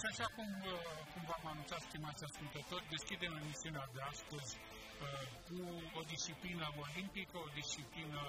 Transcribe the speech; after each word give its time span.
Deci, 0.00 0.12
așa 0.14 0.28
cum, 0.36 0.50
uh, 0.74 0.74
cum 1.12 1.22
v-am 1.30 1.44
anunțat, 1.52 1.80
stimați 1.88 2.22
ascultători, 2.28 2.90
deschidem 2.94 3.32
emisiunea 3.42 3.86
de 3.96 4.02
astăzi 4.12 4.52
uh, 4.60 5.24
cu 5.46 5.58
o 5.98 6.02
disciplină 6.12 6.66
olimpică, 6.84 7.36
o 7.46 7.48
disciplină 7.60 8.20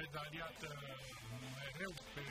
medaliată 0.00 0.68
mereu 1.58 1.92
pe, 2.14 2.24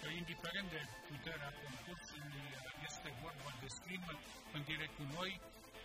pe 0.00 0.08
indiferent 0.20 0.68
de 0.76 0.82
puterea 1.10 1.50
concursului, 1.62 2.46
este 2.88 3.08
vorba 3.24 3.50
de 3.62 3.68
scrimă 3.78 4.12
în 4.56 4.62
direct 4.70 4.94
cu 5.00 5.04
noi 5.16 5.32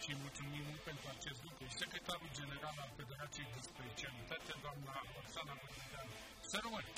și 0.03 0.11
mulțumim 0.23 0.63
mult 0.69 0.83
pentru 0.89 1.07
acest 1.15 1.39
lucru. 1.47 1.63
Secretarul 1.81 2.29
General 2.39 2.75
al 2.83 2.91
Federației 2.99 3.47
de 3.55 3.61
Specialitate, 3.71 4.51
doamna 4.65 4.95
Orsana 5.19 5.53
Bărbădeanu. 5.61 6.13
Să 6.51 6.57
rămâni! 6.65 6.89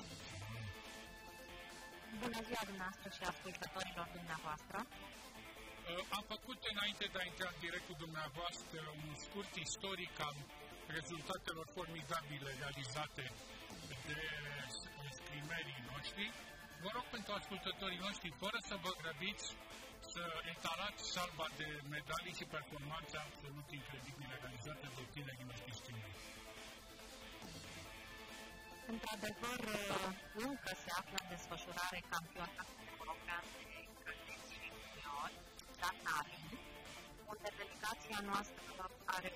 Bună 2.21 2.39
ziua 2.47 2.63
dumneavoastră 2.71 3.09
și 3.17 3.23
ascultătorilor 3.33 4.07
dumneavoastră. 4.17 4.77
Uh, 4.85 6.15
am 6.17 6.23
făcut 6.33 6.59
înainte 6.73 7.05
de 7.13 7.17
a 7.21 7.25
intra 7.31 7.49
în 7.53 7.59
direct 7.65 7.85
cu 7.89 7.95
dumneavoastră 8.03 8.79
un 9.03 9.13
scurt 9.25 9.53
istoric 9.65 10.15
al 10.27 10.37
rezultatelor 10.97 11.65
formidabile 11.77 12.49
realizate 12.63 13.25
de 14.07 14.21
scrimerii 15.19 15.81
noștri. 15.91 16.25
Vă 16.83 16.89
rog 16.95 17.05
pentru 17.15 17.31
ascultătorii 17.39 18.03
noștri, 18.07 18.29
fără 18.43 18.57
să 18.69 18.75
vă 18.85 18.91
grăbiți, 19.01 19.47
să 20.13 20.23
etalați 20.53 21.03
salva 21.15 21.47
de 21.59 21.69
medalii 21.95 22.37
și 22.39 22.45
performanțe 22.55 23.15
absolut 23.17 23.67
incredibile 23.79 24.35
realizate 24.43 24.87
de 24.97 25.03
tinerii 25.13 25.49
noștri 25.51 25.79
stimuli. 25.81 26.15
Într-adevăr, 28.91 29.59
încă 30.47 30.71
se 30.83 30.91
află 30.99 31.17
în 31.23 31.27
desfășurare 31.33 31.99
campionatul 32.13 32.79
european 32.97 33.43
de 33.57 33.65
cadeți 34.03 34.51
și 34.55 34.65
juniori, 34.79 35.35
la 35.83 35.91
Tallinn, 36.05 36.51
unde 37.31 37.49
delegația 37.61 38.19
noastră 38.29 38.61
are 39.15 39.31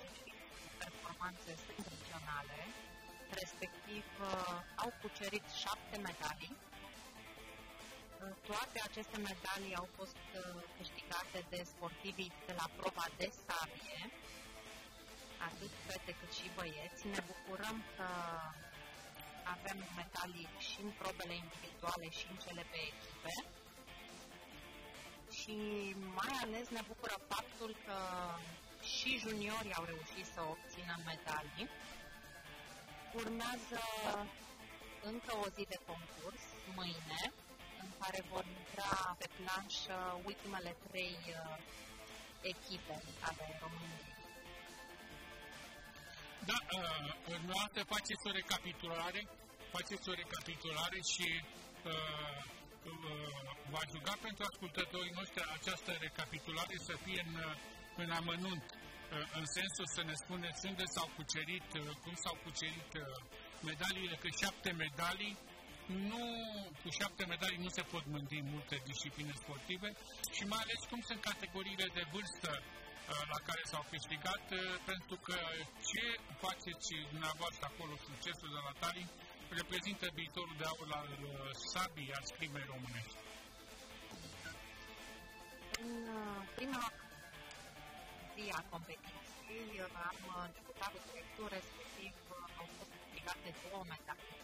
performanțe 0.82 1.52
senzaționale, 1.66 2.58
respectiv 3.40 4.04
au 4.82 4.90
cucerit 5.00 5.46
șapte 5.62 5.96
medalii. 6.08 6.54
Toate 8.50 8.78
aceste 8.88 9.16
medalii 9.30 9.74
au 9.82 9.88
fost 9.98 10.20
câștigate 10.78 11.38
de 11.52 11.60
sportivii 11.72 12.32
de 12.46 12.52
la 12.60 12.66
proba 12.76 13.06
de 13.20 13.28
sabie, 13.44 14.00
atât 15.48 15.72
fete 15.86 16.12
cât 16.20 16.32
și 16.38 16.46
băieți. 16.56 17.06
Ne 17.14 17.20
bucurăm 17.30 17.76
că 17.96 18.08
avem 19.54 19.78
metalii 19.96 20.48
și 20.68 20.78
în 20.86 20.90
probele 21.00 21.34
individuale 21.44 22.08
și 22.18 22.26
în 22.30 22.36
cele 22.44 22.64
pe 22.70 22.78
echipe. 22.90 23.32
Și 25.38 25.56
mai 26.18 26.32
ales 26.44 26.66
ne 26.68 26.82
bucură 26.90 27.16
faptul 27.32 27.70
că 27.86 27.98
și 28.92 29.10
juniorii 29.18 29.78
au 29.78 29.84
reușit 29.84 30.26
să 30.34 30.40
obțină 30.54 30.94
medalii. 31.10 31.68
Urmează 33.20 33.80
încă 35.02 35.32
o 35.44 35.46
zi 35.56 35.64
de 35.74 35.78
concurs, 35.90 36.42
mâine, 36.76 37.22
în 37.82 37.90
care 37.98 38.20
vor 38.30 38.44
intra 38.58 39.16
pe 39.18 39.26
planșă 39.36 40.20
ultimele 40.24 40.76
trei 40.88 41.18
uh, 41.28 41.58
echipe 42.40 43.02
ale 43.20 43.58
României. 43.62 44.17
Da, 46.50 46.58
uh, 46.78 47.38
noastră 47.50 47.80
faceți 47.94 48.24
o 48.28 48.32
recapitulare, 48.40 49.20
faceți 49.76 50.08
o 50.10 50.14
recapitulare 50.22 50.98
și 51.12 51.28
uh, 51.92 52.40
uh, 52.90 53.38
va 53.74 53.82
juga 53.94 54.14
pentru 54.26 54.42
ascultătorii 54.50 55.16
noștri 55.20 55.42
această 55.58 55.90
recapitulare 56.06 56.76
să 56.88 56.94
fie 57.04 57.20
în, 57.28 57.34
în 58.02 58.10
amănunt, 58.20 58.66
uh, 58.72 59.38
în 59.38 59.46
sensul 59.56 59.86
să 59.96 60.02
ne 60.08 60.14
spuneți 60.24 60.66
unde 60.70 60.84
s-au 60.94 61.08
cucerit, 61.16 61.68
uh, 61.74 61.82
cum 62.02 62.14
s-au 62.24 62.36
cucerit 62.44 62.90
uh, 62.96 63.04
medaliile, 63.70 64.16
că 64.22 64.28
șapte 64.42 64.70
medalii 64.84 65.34
nu, 66.10 66.24
cu 66.82 66.88
șapte 67.00 67.24
medalii 67.34 67.64
nu 67.66 67.70
se 67.78 67.82
pot 67.92 68.04
mândri 68.14 68.40
multe 68.52 68.76
discipline 68.90 69.34
sportive 69.42 69.88
și 70.36 70.42
mai 70.52 70.60
ales 70.64 70.80
cum 70.90 71.00
sunt 71.08 71.20
categoriile 71.30 71.86
de 71.98 72.04
vârstă. 72.12 72.50
Uh, 72.56 72.87
la 73.34 73.40
care 73.48 73.62
s-au 73.70 73.84
câștigat, 73.94 74.44
uh, 74.50 74.60
pentru 74.90 75.16
că 75.26 75.38
ce 75.90 76.04
faceți 76.44 76.88
dumneavoastră 77.12 77.64
acolo, 77.70 77.92
succesul 78.08 78.50
de 78.56 78.60
la 78.66 78.72
Tallinn, 78.80 79.10
reprezintă 79.60 80.06
viitorul 80.20 80.56
de 80.60 80.64
aur 80.72 80.88
al 81.00 81.10
uh, 81.22 81.32
sabii, 81.72 82.14
al 82.18 82.24
scrimei 82.32 82.66
românești. 82.72 83.20
În 85.84 85.92
prima 86.56 86.84
zi 88.34 88.44
a 88.58 88.62
competiției 88.74 89.80
am 90.02 90.50
debutat 90.56 90.90
cu 90.94 91.00
directul, 91.08 91.46
respectiv 91.58 92.12
au 92.60 92.66
fost 92.76 92.90
câștigate 92.96 93.48
două 93.62 93.82
medalii. 93.94 94.36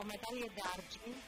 O 0.00 0.02
medalie 0.12 0.48
de 0.56 0.62
argint 0.76 1.26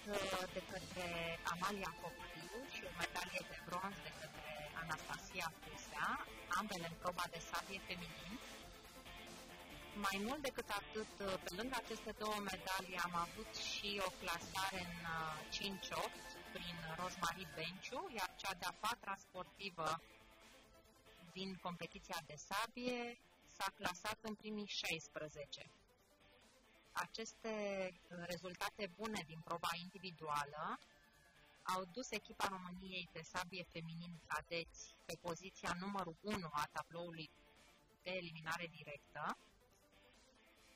de 0.56 0.62
către 0.72 1.06
Amalia 1.52 1.92
Copăliu 2.00 2.58
și 2.74 2.82
o 2.90 2.92
medalie 3.02 3.42
de 3.50 3.56
bronz 3.66 3.96
de 4.06 4.12
către 4.20 4.43
Anastasia 4.84 5.48
Fusea, 5.60 6.26
ambele 6.58 6.86
în 6.92 6.96
proba 7.02 7.24
de 7.34 7.40
sabie 7.50 7.80
feminin. 7.88 8.32
Mai 10.06 10.16
mult 10.26 10.42
decât 10.48 10.68
atât, 10.80 11.10
pe 11.44 11.50
lângă 11.58 11.76
aceste 11.78 12.12
două 12.18 12.38
medalii, 12.50 13.04
am 13.06 13.14
avut 13.26 13.50
și 13.70 14.02
o 14.06 14.10
clasare 14.20 14.80
în 14.90 14.96
5-8 15.78 15.94
uh, 15.94 16.12
prin 16.52 16.76
Rosmarie 16.98 17.48
Benciu, 17.54 18.00
iar 18.18 18.30
cea 18.36 18.54
de-a 18.60 18.74
patra 18.80 19.14
sportivă 19.26 20.00
din 21.32 21.58
competiția 21.62 22.20
de 22.26 22.34
sabie 22.48 23.18
s-a 23.56 23.68
clasat 23.78 24.18
în 24.20 24.34
primii 24.34 24.66
16. 24.66 25.70
Aceste 26.92 27.52
uh, 27.92 28.18
rezultate 28.32 28.90
bune 28.96 29.22
din 29.26 29.40
proba 29.44 29.70
individuală 29.84 30.78
au 31.72 31.84
dus 31.84 32.10
echipa 32.10 32.46
României 32.48 33.08
de 33.12 33.22
sabie 33.22 33.64
feminin 33.72 34.20
cadeți 34.26 34.94
pe 35.04 35.14
poziția 35.20 35.76
numărul 35.78 36.16
1 36.20 36.48
a 36.52 36.68
tabloului 36.72 37.30
de 38.02 38.10
eliminare 38.10 38.66
directă, 38.66 39.36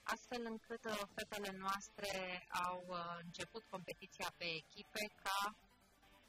astfel 0.02 0.44
încât 0.44 0.84
uh, 0.84 1.02
fetele 1.14 1.56
noastre 1.56 2.46
au 2.50 2.84
uh, 2.88 3.18
început 3.22 3.64
competiția 3.70 4.32
pe 4.36 4.44
echipe 4.44 5.12
ca 5.22 5.56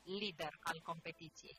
lider 0.03 0.57
al 0.59 0.79
competiției. 0.81 1.57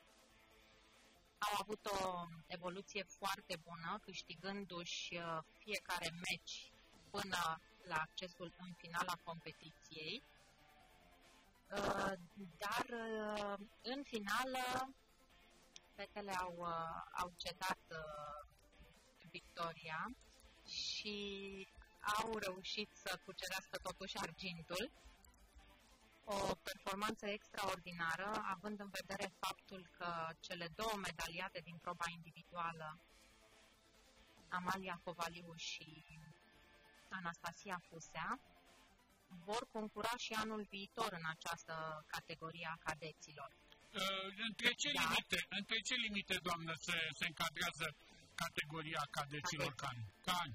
Au 1.39 1.55
avut 1.61 1.87
o 1.87 2.27
evoluție 2.47 3.03
foarte 3.03 3.57
bună, 3.63 3.99
câștigându-și 4.03 5.15
uh, 5.15 5.39
fiecare 5.59 6.11
meci 6.11 6.73
până 7.11 7.61
la 7.85 7.97
accesul 7.97 8.55
în 8.59 8.73
finala 8.73 9.15
competiției, 9.25 10.23
Uh, 10.23 10.40
dar 12.59 12.87
uh, 12.89 13.67
în 13.83 14.03
finală 14.03 14.95
fetele 15.95 16.33
au, 16.33 16.55
uh, 16.59 17.03
au 17.13 17.33
cedat 17.37 17.79
victoria 19.31 20.11
și 20.67 21.17
au 22.01 22.39
reușit 22.39 22.91
să 22.93 23.21
cucerească 23.25 23.79
totuși 23.79 24.19
argintul. 24.19 24.91
O 26.25 26.55
performanță 26.55 27.27
extraordinară, 27.27 28.43
având 28.45 28.81
în 28.81 28.91
vedere 28.91 29.33
faptul 29.39 29.89
că 29.99 30.29
cele 30.41 30.69
două 30.75 30.93
medaliate 30.97 31.61
din 31.65 31.77
proba 31.77 32.05
individuală, 32.09 32.99
Amalia 34.49 35.01
Covaliu 35.05 35.55
și 35.57 36.05
Anastasia 37.09 37.83
Fusea, 37.89 38.41
vor 39.45 39.63
concura 39.73 40.15
și 40.17 40.33
anul 40.33 40.63
viitor 40.71 41.11
în 41.21 41.27
această 41.35 42.05
categorie 42.07 42.69
a 42.75 42.83
cadeților. 42.89 43.51
Uh, 43.95 44.29
între, 44.49 44.71
ce 44.83 44.91
da. 44.93 45.01
limite, 45.03 45.39
între 45.49 45.79
ce 45.89 45.95
limite, 45.95 46.37
doamnă, 46.43 46.73
se, 46.87 46.97
se 47.19 47.27
încadrează 47.27 47.87
categoria 48.35 49.03
cadeților 49.11 49.73
ca 49.75 49.87
ani? 49.87 50.05
Ca 50.27 50.33
ani? 50.45 50.55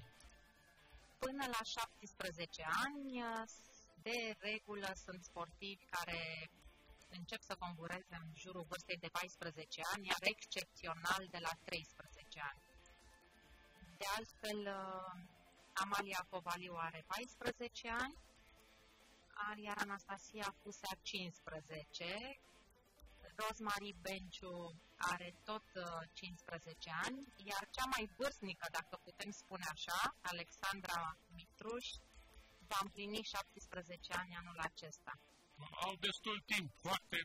Până 1.18 1.44
la 1.54 1.62
17 1.62 2.66
ani, 2.84 3.04
de 4.02 4.18
regulă 4.38 4.90
sunt 5.04 5.20
sportivi 5.30 5.84
care 5.96 6.20
încep 7.08 7.40
să 7.42 7.54
concureze 7.64 8.14
în 8.22 8.28
jurul 8.42 8.64
vârstei 8.70 9.02
de 9.04 9.08
14 9.08 9.80
ani, 9.94 10.06
iar 10.06 10.22
excepțional 10.34 11.22
de 11.34 11.40
la 11.46 11.52
13 11.64 12.40
ani. 12.50 12.60
De 14.00 14.06
altfel, 14.16 14.60
uh, 14.80 15.12
Amalia 15.72 16.26
Covaliu 16.30 16.74
are 16.88 17.04
14 17.06 17.88
ani, 18.04 18.16
iar 19.66 19.78
Anastasia 19.78 20.54
Fusea 20.62 20.94
15, 21.02 22.40
Rosemary 23.36 23.92
Benciu 24.04 24.56
are 25.12 25.28
tot 25.44 25.66
15 26.12 26.90
uh, 26.90 26.98
ani, 27.06 27.20
iar 27.50 27.62
cea 27.76 27.86
mai 27.94 28.04
vârstnică, 28.16 28.66
dacă 28.70 28.94
putem 29.06 29.30
spune 29.30 29.66
așa, 29.74 29.98
Alexandra 30.32 31.00
Mitruș, 31.36 31.86
va 32.70 32.78
împlini 32.82 33.20
17 33.22 34.12
ani 34.20 34.36
anul 34.40 34.58
acesta. 34.58 35.12
au 35.86 35.94
destul 36.06 36.38
timp, 36.52 36.68
foarte, 36.84 37.16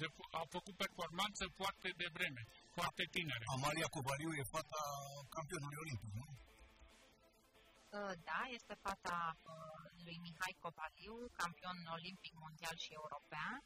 de, 0.00 0.06
au 0.40 0.46
făcut 0.56 0.74
performanță 0.84 1.44
foarte 1.60 1.88
de 1.96 2.08
vreme, 2.16 2.42
foarte 2.76 3.02
tinere. 3.10 3.44
Amalia 3.56 3.88
Covariu 3.94 4.32
e 4.40 4.52
fata 4.56 4.80
campionului 5.36 5.80
olimpic, 5.84 6.12
nu? 6.20 6.26
Da, 8.28 8.40
este 8.58 8.74
fata 8.86 9.36
lui 10.04 10.18
Mihai 10.24 10.56
Covaliu, 10.62 11.16
campion 11.40 11.78
olimpic 11.96 12.34
mondial 12.44 12.76
și 12.84 12.92
european. 13.00 13.62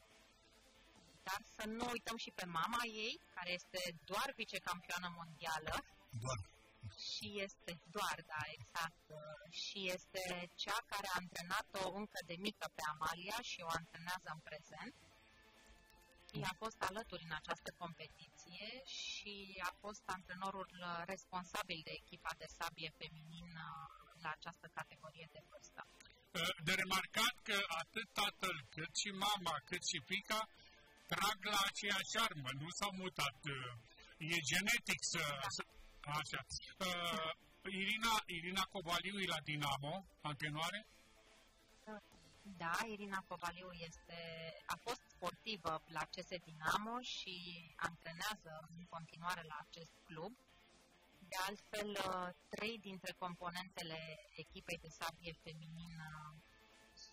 Dar 1.28 1.40
să 1.56 1.64
nu 1.66 1.84
uităm 1.90 2.16
și 2.16 2.30
pe 2.38 2.44
mama 2.58 2.82
ei, 2.84 3.20
care 3.34 3.50
este 3.52 3.80
doar 4.04 4.28
vicecampioană 4.36 5.08
mondială. 5.18 5.74
Doar 6.22 6.38
și 6.96 7.40
este 7.46 7.80
doar, 7.96 8.18
da, 8.26 8.42
exact, 8.56 9.04
și 9.50 9.90
este 9.90 10.50
cea 10.54 10.80
care 10.86 11.06
a 11.10 11.18
antrenat-o 11.22 11.92
încă 12.00 12.18
de 12.26 12.36
mică 12.38 12.66
pe 12.74 12.82
Amalia 12.92 13.38
și 13.42 13.60
o 13.60 13.70
antrenează 13.80 14.28
în 14.32 14.40
prezent. 14.48 14.94
Ea 16.32 16.48
a 16.52 16.60
fost 16.64 16.82
alături 16.82 17.24
în 17.24 17.34
această 17.40 17.70
competiție 17.78 18.82
și 18.84 19.62
a 19.70 19.72
fost 19.80 20.02
antrenorul 20.06 20.70
responsabil 21.04 21.80
de 21.84 21.90
echipa 22.00 22.32
de 22.38 22.46
sabie 22.58 22.90
feminin 22.98 23.50
la 24.22 24.30
această 24.30 24.70
categorie 24.74 25.28
de 25.32 25.42
vârstă. 25.50 25.86
De 26.66 26.72
remarcat 26.82 27.34
că 27.48 27.58
atât 27.82 28.08
tatăl, 28.20 28.56
cât 28.74 28.92
și 29.02 29.10
mama, 29.26 29.54
cât 29.68 29.82
și 29.90 29.98
fica 30.12 30.40
trag 31.12 31.38
la 31.52 31.60
aceeași 31.70 32.14
armă, 32.26 32.50
nu 32.62 32.68
s-au 32.78 32.92
mutat. 33.02 33.38
E 34.34 34.38
genetic 34.50 35.00
să, 35.12 35.22
da. 35.42 35.48
să 35.56 35.62
Așa. 36.20 36.40
Uh, 36.78 37.30
Irina, 37.80 38.14
Irina 38.26 38.64
Cobaliu 38.74 39.18
e 39.20 39.26
la 39.26 39.40
Dinamo, 39.48 40.06
antrenoare? 40.20 40.86
Da, 42.56 42.74
Irina 42.86 43.20
Cobaliu 43.28 43.70
este, 43.72 44.18
a 44.66 44.76
fost 44.86 45.02
sportivă 45.14 45.82
la 45.86 46.04
CS 46.12 46.30
Dinamo 46.44 47.00
și 47.00 47.34
antrenează 47.76 48.52
în 48.76 48.84
continuare 48.84 49.42
la 49.42 49.56
acest 49.66 49.94
club. 50.04 50.32
De 51.30 51.36
altfel, 51.48 51.90
uh, 51.90 52.28
trei 52.48 52.78
dintre 52.78 53.12
componentele 53.12 54.00
echipei 54.42 54.78
de 54.78 54.88
sabie 54.88 55.32
feminină 55.42 56.08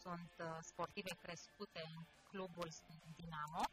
sunt 0.06 0.34
uh, 0.40 0.48
sportive 0.72 1.14
crescute 1.24 1.82
în 1.90 1.96
clubul 2.30 2.70
Dinamo, 3.18 3.64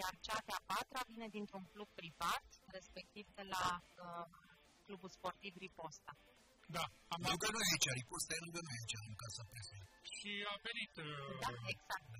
iar 0.00 0.12
cea 0.26 0.40
de-a 0.48 0.60
patra 0.72 1.00
vine 1.10 1.28
dintr-un 1.36 1.64
club 1.72 1.88
privat, 2.00 2.44
respectiv 2.76 3.24
de 3.38 3.44
la 3.54 3.64
uh, 3.78 4.26
clubul 4.86 5.10
sportiv 5.18 5.52
Riposta. 5.64 6.12
Da, 6.76 6.84
am 7.14 7.20
lângă 7.30 7.48
noi 7.56 7.66
aici, 7.72 7.88
Riposta 8.00 8.30
e 8.34 8.44
lângă 8.46 8.60
noi 8.66 8.76
aici, 8.80 8.96
în 9.10 9.16
casa 9.22 9.42
presei. 9.50 9.82
Și 10.16 10.30
a 10.52 10.54
venit, 10.68 10.92
da, 11.44 11.50
uh, 11.52 11.70
exact. 11.74 12.10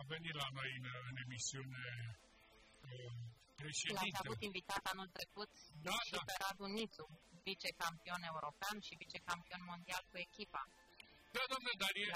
a 0.00 0.02
venit 0.14 0.34
la 0.42 0.48
noi 0.58 0.70
în, 0.78 0.86
în 1.10 1.16
emisiune 1.24 1.84
uh, 2.88 3.14
președinte. 3.62 4.04
L-ați 4.04 4.22
avut 4.24 4.40
invitat 4.50 4.82
anul 4.92 5.08
trecut 5.18 5.52
da, 5.88 5.96
și 6.08 6.14
da. 6.18 6.22
pe 6.28 6.34
Radu 6.42 6.66
Nițu, 6.76 7.06
vicecampion 7.50 8.22
european 8.32 8.76
și 8.86 9.00
vicecampion 9.04 9.60
mondial 9.72 10.02
cu 10.10 10.16
echipa. 10.26 10.62
Da, 11.34 11.42
domnule, 11.52 11.76
dar 11.84 11.94
e, 12.04 12.06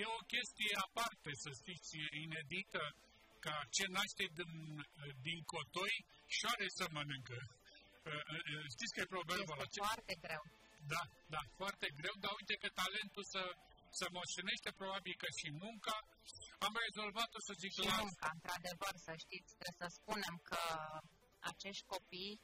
e 0.00 0.04
o 0.18 0.22
chestie 0.34 0.72
aparte, 0.86 1.30
să 1.44 1.50
știți, 1.60 1.92
inedită, 2.24 2.82
ca 3.44 3.54
ce 3.76 3.84
naște 3.96 4.24
din, 4.38 4.52
din 5.26 5.38
cotoi 5.54 5.94
și 6.34 6.42
are 6.52 6.66
să 6.78 6.84
mănâncă. 6.96 7.38
Știți 8.74 8.92
că 8.94 9.00
e 9.00 9.16
problemul 9.16 9.54
ăla? 9.54 9.66
foarte 9.86 10.14
greu. 10.24 10.42
Da, 10.92 11.02
da, 11.34 11.42
foarte 11.60 11.86
greu, 11.98 12.14
dar 12.22 12.32
uite 12.40 12.54
că 12.62 12.68
talentul 12.80 13.24
să, 13.34 13.42
să 13.98 14.04
moștenește, 14.16 14.70
probabil 14.80 15.14
că 15.22 15.28
și 15.40 15.48
munca. 15.64 15.96
Am 16.66 16.74
rezolvat-o 16.86 17.40
să 17.46 17.52
zic 17.62 17.72
și 17.76 17.82
la... 17.90 17.96
munca, 18.02 18.28
într-adevăr, 18.36 18.94
să 19.06 19.12
știți, 19.24 19.50
trebuie 19.60 19.80
să 19.82 19.88
spunem 19.98 20.34
că 20.50 20.62
acești 21.50 21.84
copii 21.94 22.34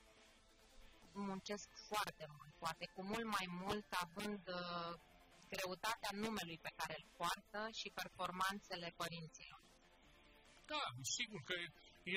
muncesc 1.29 1.69
foarte 1.91 2.25
mult, 2.37 2.53
poate 2.65 2.85
cu 2.95 3.01
mult 3.11 3.27
mai 3.37 3.47
mult, 3.63 3.89
având 4.05 4.43
uh, 4.61 4.93
greutatea 5.55 6.13
numelui 6.25 6.59
pe 6.67 6.73
care 6.79 6.95
îl 7.01 7.07
poartă 7.19 7.61
și 7.81 7.97
performanțele 8.01 8.89
părinților. 9.03 9.63
Da, 10.73 10.85
sigur 11.17 11.41
că 11.49 11.55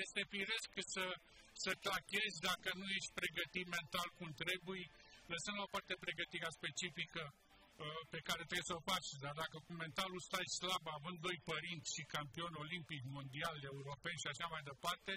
este 0.01 0.22
firesc 0.33 0.72
să 0.95 1.06
să 1.63 1.72
clachezi 1.86 2.38
dacă 2.50 2.69
nu 2.80 2.88
ești 2.98 3.18
pregătit 3.19 3.68
mental 3.78 4.07
cum 4.18 4.30
trebuie, 4.44 4.83
lăsând 5.33 5.56
la 5.57 5.66
o 5.68 5.74
parte 5.75 5.94
pregătirea 6.06 6.57
specifică 6.60 7.24
uh, 7.33 8.01
pe 8.13 8.19
care 8.28 8.42
trebuie 8.50 8.72
să 8.72 8.78
o 8.80 8.86
faci, 8.92 9.10
dar 9.24 9.36
dacă 9.44 9.57
cu 9.66 9.72
mentalul 9.83 10.22
stai 10.30 10.48
slab, 10.60 10.83
având 10.98 11.18
doi 11.28 11.38
părinți 11.51 11.94
și 11.95 12.12
campion 12.16 12.54
olimpic, 12.63 13.01
mondial, 13.18 13.57
european 13.74 14.18
și 14.22 14.31
așa 14.33 14.45
mai 14.54 14.63
departe, 14.72 15.13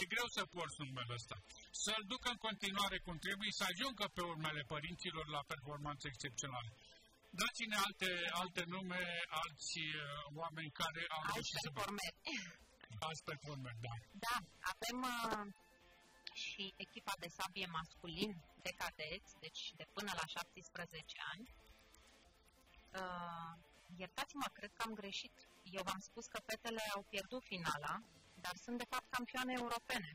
e 0.00 0.12
greu 0.12 0.28
să 0.36 0.42
porți 0.54 0.80
numele 0.82 1.12
ăsta. 1.18 1.36
Să-l 1.84 2.04
ducă 2.12 2.28
în 2.32 2.40
continuare 2.46 2.96
cum 3.06 3.16
trebuie, 3.26 3.52
să 3.58 3.64
ajungă 3.66 4.04
pe 4.16 4.22
urmele 4.32 4.62
părinților 4.74 5.26
la 5.36 5.42
performanțe 5.52 6.06
excepționale. 6.08 6.70
Dați-ne 7.38 7.76
alte, 7.86 8.10
alte 8.42 8.62
nume, 8.74 9.04
alți 9.42 9.78
uh, 9.78 10.38
oameni 10.40 10.70
care 10.80 11.02
au 11.14 11.22
reușit 11.32 11.58
să... 11.64 11.70
Alți 13.06 13.24
performeri, 13.30 13.78
da. 13.86 13.94
Da, 14.26 14.36
avem 14.72 14.98
uh, 15.14 15.46
și 16.44 16.64
echipa 16.84 17.14
de 17.22 17.28
sabie 17.36 17.68
masculin 17.78 18.32
de 18.66 18.72
cadeți, 18.80 19.30
deci 19.44 19.62
de 19.78 19.84
până 19.96 20.10
la 20.20 20.26
17 20.26 21.18
ani. 21.32 21.44
Uh, 23.00 23.52
iertați-mă, 24.02 24.46
cred 24.52 24.72
că 24.76 24.82
am 24.86 24.94
greșit. 25.00 25.34
Eu 25.76 25.82
v-am 25.88 26.02
spus 26.08 26.26
că 26.26 26.38
fetele 26.48 26.82
au 26.94 27.02
pierdut 27.12 27.42
finala, 27.52 27.94
dar 28.44 28.54
sunt 28.64 28.78
de 28.78 28.90
fapt 28.92 29.08
campioane 29.16 29.52
europene. 29.62 30.10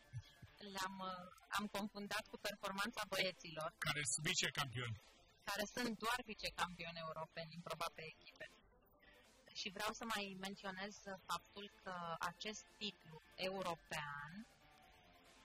Le-am 0.74 0.96
uh, 1.10 1.42
am 1.58 1.66
confundat 1.78 2.24
cu 2.30 2.36
performanța 2.48 3.02
băieților. 3.08 3.68
Care 3.78 4.02
sunt 4.12 4.26
vicecampioni. 4.30 4.98
Care 5.48 5.64
sunt 5.74 5.98
doar 5.98 6.18
vicecampioni 6.32 6.98
europeni 7.06 7.54
în 7.54 7.62
proba 7.68 7.88
pe 7.94 8.02
echipe. 8.12 8.46
Și 9.60 9.68
vreau 9.76 9.92
să 9.92 10.04
mai 10.14 10.36
menționez 10.46 10.94
faptul 11.30 11.70
că 11.82 11.94
acest 12.18 12.64
titlu 12.78 13.22
european 13.34 14.46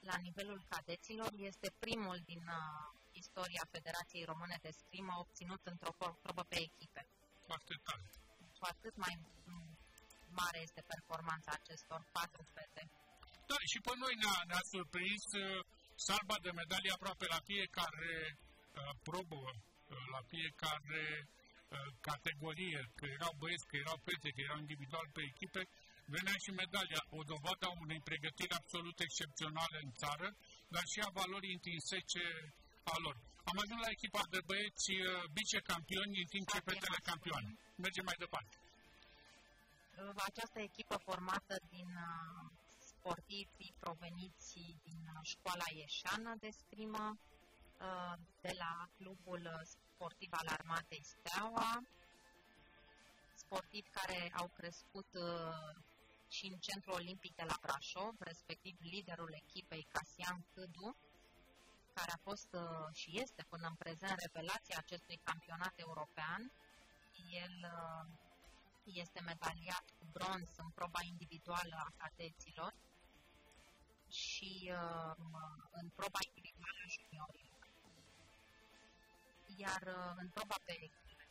la 0.00 0.16
nivelul 0.26 0.60
cadeților 0.68 1.30
este 1.50 1.68
primul 1.78 2.18
din 2.30 2.42
uh, 2.48 2.98
istoria 3.12 3.64
Federației 3.70 4.24
Române 4.32 4.58
de 4.62 4.70
Scrimă 4.80 5.14
obținut 5.18 5.62
într-o 5.72 5.92
probă 6.22 6.42
pe 6.48 6.58
echipe. 6.68 7.02
Foarte 7.46 7.74
tare. 7.86 8.06
Cu 8.58 8.64
atât 8.74 8.94
mai 8.96 9.14
mare 10.40 10.58
este 10.66 10.82
performanța 10.92 11.50
acestor 11.54 12.00
patru 12.12 12.42
fete. 12.54 12.82
Da, 13.50 13.58
și 13.72 13.78
pe 13.86 13.92
noi 14.02 14.14
ne-a, 14.22 14.38
ne 14.52 14.60
surprins 14.72 15.24
uh, 15.44 15.64
salba 16.06 16.36
de 16.46 16.50
medalii 16.60 16.96
aproape 16.96 17.26
la 17.34 17.40
fiecare 17.50 18.12
uh, 18.34 18.92
probă, 19.06 19.40
uh, 19.44 19.56
la 20.14 20.20
fiecare 20.32 21.04
uh, 21.24 21.88
categorie, 22.08 22.80
că 22.98 23.04
erau 23.16 23.32
băieți, 23.40 23.66
că 23.68 23.76
erau 23.76 23.98
fete, 24.06 24.28
că 24.34 24.40
erau 24.46 24.58
individual 24.58 25.06
pe 25.16 25.22
echipe, 25.30 25.62
venea 26.16 26.36
și 26.44 26.50
medalia, 26.60 27.02
o 27.18 27.20
dovadă 27.32 27.64
a 27.66 27.78
unei 27.84 28.00
pregătiri 28.08 28.58
absolut 28.60 28.98
excepționale 29.06 29.78
în 29.86 29.92
țară, 30.02 30.28
dar 30.74 30.84
și 30.92 30.98
a 31.06 31.16
valorii 31.20 31.56
intrinsece 31.58 32.24
a 32.94 32.96
lor. 33.04 33.16
Am 33.50 33.56
ajuns 33.62 33.80
la 33.86 33.94
echipa 33.96 34.22
de 34.34 34.40
băieți 34.48 34.90
uh, 34.94 35.04
vicecampioni, 35.38 36.22
în 36.24 36.30
timp 36.34 36.46
ce 36.52 36.66
fetele 36.68 37.00
campioane. 37.10 37.50
Mergem 37.84 38.04
mai 38.10 38.18
departe. 38.24 38.54
Uh, 38.60 40.12
această 40.30 40.58
echipă 40.68 40.96
formată 41.08 41.54
din 41.74 41.90
uh, 42.08 42.42
sportivi 42.90 43.66
proveniți 43.82 44.54
din 44.86 45.00
școala 45.32 45.68
ieșană 45.82 46.32
de 46.44 46.50
scrimă, 46.60 47.04
de 48.40 48.52
la 48.58 48.88
clubul 48.96 49.62
sportiv 49.64 50.28
al 50.32 50.46
armatei 50.48 51.02
Steaua, 51.04 51.82
sportivi 53.34 53.88
care 53.88 54.32
au 54.34 54.48
crescut 54.48 55.06
și 56.28 56.46
în 56.46 56.58
Centrul 56.58 56.94
Olimpic 56.94 57.34
de 57.34 57.42
la 57.42 57.56
Brașov, 57.60 58.14
respectiv 58.18 58.76
liderul 58.80 59.32
echipei 59.42 59.86
Casian 59.92 60.44
Câdu, 60.54 60.96
care 61.98 62.12
a 62.12 62.26
fost 62.28 62.50
uh, 62.52 62.94
și 63.00 63.20
este 63.20 63.42
până 63.48 63.66
în 63.68 63.74
prezent 63.74 64.16
revelația 64.26 64.76
acestui 64.78 65.18
campionat 65.28 65.74
european. 65.76 66.52
El 67.44 67.54
uh, 67.62 68.04
este 68.84 69.20
medaliat 69.20 69.84
cu 69.98 70.04
bronz 70.12 70.48
în 70.56 70.68
proba 70.78 71.00
individuală 71.02 71.76
a 71.86 71.92
cadeților 71.96 72.72
și 74.08 74.52
uh, 74.72 75.14
în 75.80 75.88
proba 75.98 76.20
individuală 76.28 76.78
a 76.84 76.88
juniorilor. 76.96 77.47
Iar 79.66 79.82
în 80.22 80.28
proba 80.28 80.56
pe 80.64 80.74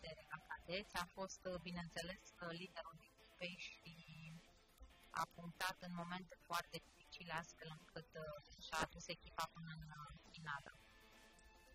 de 0.02 0.12
la 0.30 0.38
cadeți 0.50 0.96
a 0.96 1.06
fost, 1.18 1.42
bineînțeles, 1.62 2.22
liderul 2.50 2.98
echipei 3.10 3.56
și 3.60 3.96
a 5.10 5.26
punctat 5.36 5.78
în 5.88 5.94
momente 5.94 6.36
foarte 6.42 6.82
dificile, 6.88 7.34
astfel 7.34 7.70
încât 7.80 8.10
uh, 8.16 8.64
și-a 8.66 8.80
adus 8.82 9.08
echipa 9.08 9.50
până 9.54 9.70
în 9.80 9.90
uh, 10.02 10.14
finală. 10.32 10.72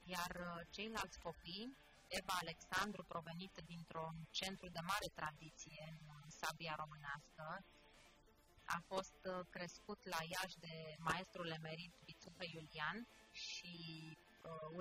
Iar 0.05 0.33
uh, 0.41 0.61
ceilalți 0.71 1.19
copii, 1.19 1.77
Eva 2.09 2.37
Alexandru, 2.41 3.03
provenit 3.05 3.55
dintr-un 3.67 4.17
centru 4.31 4.69
de 4.69 4.81
mare 4.81 5.09
tradiție 5.15 5.85
în 6.01 6.31
sabia 6.31 6.75
românească, 6.83 7.65
a 8.65 8.83
fost 8.87 9.19
uh, 9.25 9.47
crescut 9.51 10.01
la 10.05 10.21
Iași 10.35 10.59
de 10.59 10.95
maestrul 10.99 11.49
emerit 11.51 11.93
Bițucă 12.05 12.45
Iulian 12.55 13.07
și 13.31 13.75
uh, 14.11 14.32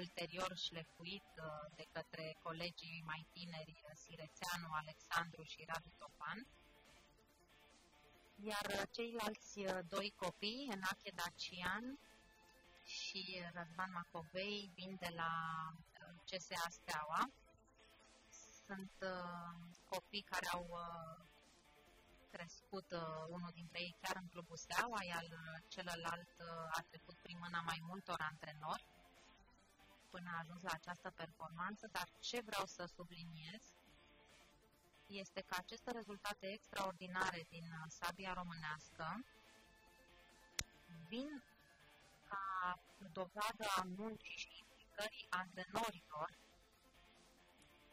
ulterior 0.02 0.58
șlefuit 0.58 1.30
uh, 1.38 1.46
de 1.76 1.86
către 1.92 2.38
colegii 2.44 3.04
mai 3.06 3.28
tineri 3.32 3.84
Sirețeanu, 3.94 4.70
Alexandru 4.72 5.44
și 5.44 5.66
Radu 5.68 5.92
Topan. 5.98 6.48
Iar 8.36 8.66
uh, 8.66 8.82
ceilalți 8.92 9.60
uh, 9.60 9.80
doi 9.88 10.14
copii, 10.16 10.70
Enache 10.72 11.12
Dacian 11.16 12.00
și 12.86 13.44
Răzvan 13.54 13.92
Macovei, 13.92 14.72
vin 14.74 14.96
de 15.00 15.12
la 15.16 15.32
uh, 15.74 16.22
CSA 16.30 16.70
Steaua. 16.70 17.32
Sunt 18.66 18.94
uh, 19.02 19.54
copii 19.90 20.22
care 20.22 20.48
au 20.48 20.66
uh, 20.70 21.26
crescut 22.32 22.92
uh, 22.92 23.26
unul 23.28 23.52
dintre 23.54 23.80
ei 23.80 23.96
chiar 24.02 24.16
în 24.22 24.28
clubul 24.28 24.58
Steaua, 24.58 25.04
iar 25.04 25.26
celălalt 25.68 26.34
uh, 26.40 26.78
a 26.78 26.82
trecut 26.90 27.18
prin 27.22 27.38
mâna 27.40 27.62
mai 27.62 27.80
multor 27.82 28.20
antrenori 28.32 28.86
până 30.12 30.30
a 30.34 30.40
ajuns 30.40 30.62
la 30.62 30.72
această 30.74 31.10
performanță, 31.10 31.88
dar 31.92 32.08
ce 32.20 32.42
vreau 32.42 32.66
să 32.66 32.86
subliniez 32.86 33.64
este 35.08 35.42
că 35.42 35.56
aceste 35.58 35.92
rezultate 35.92 36.48
extraordinare 36.52 37.46
din 37.50 37.64
uh, 37.64 37.86
sabia 37.88 38.34
românească 38.34 39.26
vin 41.08 41.44
ca 42.30 42.80
dovadă 43.12 43.66
a 43.76 43.84
muncii 43.98 44.38
și 44.38 44.50
implicării 44.60 45.28
antrenorilor 45.30 46.30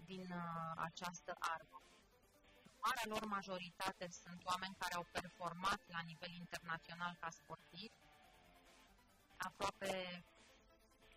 din 0.05 0.31
uh, 0.33 0.73
această 0.77 1.37
armă. 1.39 1.83
Marea 2.81 3.03
lor 3.05 3.25
majoritate 3.25 4.09
sunt 4.11 4.45
oameni 4.45 4.77
care 4.79 4.95
au 4.95 5.07
performat 5.13 5.81
la 5.87 6.01
nivel 6.01 6.33
internațional 6.33 7.17
ca 7.21 7.31
sportiv. 7.31 7.93
Aproape 9.37 10.25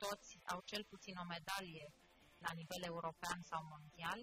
toți 0.04 0.40
au 0.46 0.62
cel 0.66 0.84
puțin 0.84 1.16
o 1.18 1.24
medalie 1.24 1.94
la 2.38 2.52
nivel 2.54 2.84
european 2.84 3.40
sau 3.42 3.62
mondial 3.64 4.22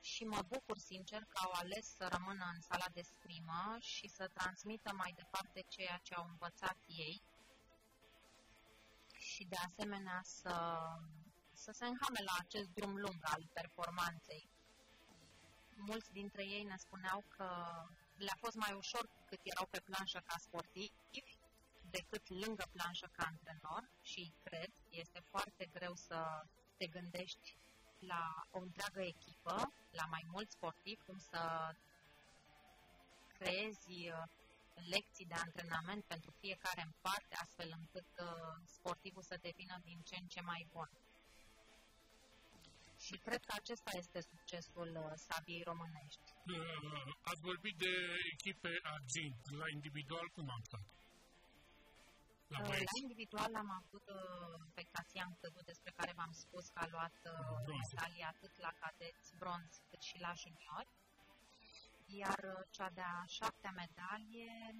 și 0.00 0.24
mă 0.24 0.40
bucur 0.48 0.78
sincer 0.78 1.22
că 1.28 1.38
au 1.44 1.52
ales 1.52 1.86
să 1.96 2.08
rămână 2.10 2.44
în 2.54 2.60
sala 2.60 2.88
de 2.92 3.02
scrimă 3.02 3.76
și 3.80 4.08
să 4.08 4.30
transmită 4.32 4.90
mai 4.92 5.12
departe 5.16 5.64
ceea 5.68 5.98
ce 6.02 6.14
au 6.14 6.26
învățat 6.28 6.78
ei 6.86 7.22
și 9.16 9.44
de 9.44 9.56
asemenea 9.68 10.20
să, 10.22 10.54
să 11.52 11.70
se 11.72 11.86
înhame 11.86 12.20
la 12.24 12.34
acest 12.38 12.68
drum 12.68 12.96
lung 12.96 13.20
al 13.20 13.48
performanței. 13.52 14.48
Mulți 15.76 16.12
dintre 16.12 16.44
ei 16.44 16.62
ne 16.62 16.76
spuneau 16.76 17.24
că 17.36 17.48
le-a 18.16 18.36
fost 18.38 18.56
mai 18.56 18.72
ușor 18.72 19.08
cât 19.26 19.40
erau 19.42 19.66
pe 19.66 19.80
planșă 19.80 20.18
ca 20.18 20.36
sportivi 20.38 21.35
decât 21.98 22.24
lângă 22.42 22.64
planșă 22.72 23.08
ca 23.16 23.24
antrenor 23.32 23.82
și 24.10 24.22
cred, 24.44 24.72
este 25.02 25.20
foarte 25.32 25.64
greu 25.76 25.94
să 25.94 26.18
te 26.78 26.86
gândești 26.86 27.48
la 27.98 28.24
o 28.50 28.58
întreagă 28.66 29.02
echipă, 29.14 29.56
la 29.90 30.06
mai 30.14 30.24
mulți 30.34 30.54
sportivi, 30.56 31.06
cum 31.08 31.18
să 31.18 31.42
creezi 33.38 33.94
uh, 34.08 34.22
lecții 34.94 35.30
de 35.32 35.38
antrenament 35.46 36.02
pentru 36.04 36.30
fiecare 36.42 36.82
în 36.88 36.92
parte, 37.00 37.34
astfel 37.44 37.70
încât 37.80 38.10
uh, 38.20 38.54
sportivul 38.76 39.22
să 39.22 39.36
devină 39.48 39.76
din 39.88 39.98
ce 40.08 40.16
în 40.22 40.26
ce 40.34 40.40
mai 40.40 40.68
bun. 40.72 40.90
Și 43.06 43.16
cred 43.26 43.40
că 43.44 43.52
acesta 43.60 43.90
este 44.02 44.20
succesul 44.20 44.90
uh, 44.96 45.12
sabiei 45.28 45.62
românești. 45.62 46.26
Ați 47.30 47.40
vorbit 47.40 47.76
de 47.76 47.92
echipe 48.32 48.72
argint, 48.82 49.40
la 49.60 49.68
individual 49.76 50.26
cum 50.34 50.50
am 50.50 50.62
stat? 50.62 50.95
La, 52.48 52.58
la 52.58 52.94
individual 53.02 53.54
am 53.54 53.70
avut 53.70 54.06
uh, 54.08 54.60
pe 54.74 54.82
Casian 54.92 55.36
Cădu, 55.40 55.60
despre 55.64 55.92
care 55.96 56.12
v-am 56.16 56.32
spus 56.32 56.68
că 56.68 56.78
a 56.82 56.88
luat 56.90 57.18
uh, 57.24 57.74
medalie 57.74 58.24
atât 58.24 58.58
la 58.58 58.72
cadeți 58.80 59.34
bronz 59.38 59.82
cât 59.88 60.02
și 60.02 60.20
la 60.20 60.32
juniori. 60.42 60.90
Iar 62.06 62.38
uh, 62.44 62.66
cea 62.70 62.90
de-a 62.90 63.24
șaptea 63.26 63.70
medalie 63.70 64.74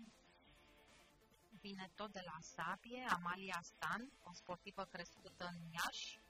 vine 1.61 1.91
tot 1.95 2.13
de 2.13 2.23
la 2.25 2.39
sabie, 2.41 3.07
Amalia 3.09 3.61
Stan, 3.63 4.03
o 4.23 4.33
sportivă 4.33 4.85
crescută 4.85 5.45
în 5.53 5.59
Iași, 5.73 6.21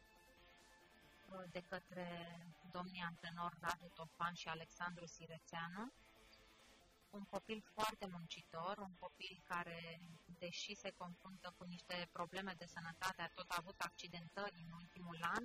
de 1.50 1.60
către 1.60 2.08
domnii 2.70 3.02
antrenor 3.02 3.52
Radu 3.60 3.88
Topan 3.94 4.34
și 4.34 4.48
Alexandru 4.48 5.06
Sirețeanu 5.06 5.92
un 7.10 7.24
copil 7.24 7.62
foarte 7.74 8.06
muncitor, 8.06 8.78
un 8.78 8.94
copil 8.94 9.42
care, 9.44 10.00
deși 10.38 10.74
se 10.74 10.90
confruntă 10.90 11.54
cu 11.58 11.64
niște 11.64 12.08
probleme 12.12 12.54
de 12.58 12.66
sănătate, 12.66 13.22
a 13.22 13.28
tot 13.28 13.50
avut 13.50 13.80
accidentări 13.80 14.62
în 14.66 14.72
ultimul 14.72 15.18
an, 15.22 15.44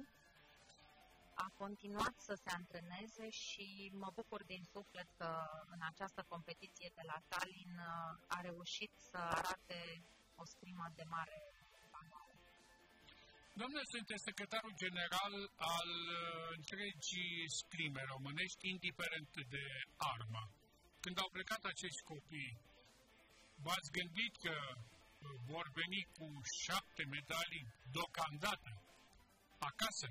a 1.33 1.51
continuat 1.57 2.15
să 2.27 2.33
se 2.43 2.49
antreneze 2.59 3.29
și 3.29 3.91
mă 3.93 4.09
bucur 4.13 4.43
din 4.43 4.63
suflet 4.73 5.09
că 5.17 5.31
în 5.75 5.81
această 5.91 6.25
competiție 6.27 6.89
de 6.95 7.01
la 7.05 7.17
Tallinn 7.27 7.77
a 8.27 8.41
reușit 8.41 8.91
să 9.09 9.17
arate 9.17 9.79
o 10.35 10.45
scrimă 10.45 10.85
de 10.95 11.03
mare 11.15 11.37
valoare. 11.95 12.35
Domnule, 13.53 13.85
sunteți 13.95 14.27
secretarul 14.29 14.73
general 14.83 15.33
al 15.75 15.91
uh, 16.09 16.47
întregii 16.57 17.35
scrime 17.59 18.01
românești, 18.13 18.69
indiferent 18.75 19.31
de 19.53 19.65
armă. 20.13 20.43
Când 21.03 21.19
au 21.19 21.29
plecat 21.29 21.63
acești 21.63 22.01
copii, 22.11 22.59
v-ați 23.65 23.91
gândit 23.97 24.33
că 24.45 24.55
uh, 24.75 25.29
vor 25.49 25.65
veni 25.79 26.01
cu 26.17 26.25
șapte 26.65 27.03
medalii 27.17 27.65
deocamdată 27.95 28.71
acasă? 29.59 30.07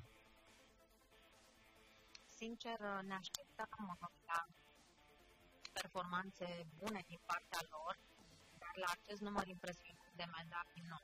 Sincer, 2.40 2.78
uh, 2.80 3.00
ne 3.08 3.14
așteptam 3.14 3.98
la 4.30 4.40
performanțe 5.72 6.66
bune 6.78 7.00
din 7.06 7.20
partea 7.26 7.62
lor, 7.74 7.98
dar 8.62 8.74
la 8.84 8.90
acest 8.98 9.20
număr 9.20 9.46
impresionant 9.46 10.12
de 10.20 10.24
medalii 10.38 10.84
nu. 10.92 11.00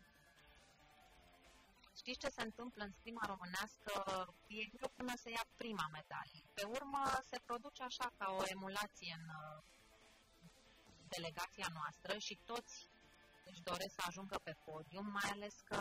Știți 2.00 2.18
ce 2.18 2.28
se 2.28 2.42
întâmplă 2.42 2.82
în 2.84 2.94
prima 3.02 3.24
românească? 3.26 3.92
E 4.46 4.64
greu 4.74 4.90
până 4.96 5.14
să 5.22 5.28
ia 5.30 5.44
prima 5.56 5.86
medalie. 5.92 6.44
Pe 6.54 6.64
urmă 6.64 7.02
se 7.30 7.38
produce 7.48 7.82
așa 7.82 8.08
ca 8.18 8.26
o 8.40 8.42
emulație 8.54 9.12
în 9.20 9.28
uh, 9.28 9.62
delegația 11.08 11.68
noastră 11.78 12.18
și 12.18 12.34
toți 12.44 12.88
își 13.50 13.62
doresc 13.62 13.94
să 13.94 14.02
ajungă 14.06 14.38
pe 14.42 14.54
podium, 14.64 15.06
mai 15.06 15.28
ales 15.34 15.54
că 15.64 15.80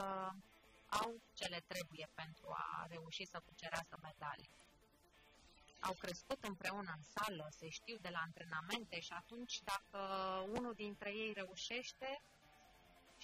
au 1.01 1.21
ce 1.33 1.45
le 1.45 1.61
trebuie 1.67 2.07
pentru 2.13 2.47
a 2.49 2.85
reuși 2.89 3.25
să 3.25 3.41
cucerească 3.45 3.97
medalii. 4.01 4.53
Au 5.79 5.93
crescut 5.93 6.43
împreună 6.43 6.91
în 6.97 7.03
sală, 7.15 7.47
se 7.59 7.69
știu 7.69 7.97
de 7.97 8.09
la 8.09 8.19
antrenamente 8.19 8.99
și 8.99 9.13
atunci 9.21 9.61
dacă 9.71 9.99
unul 10.57 10.73
dintre 10.73 11.09
ei 11.09 11.33
reușește, 11.33 12.21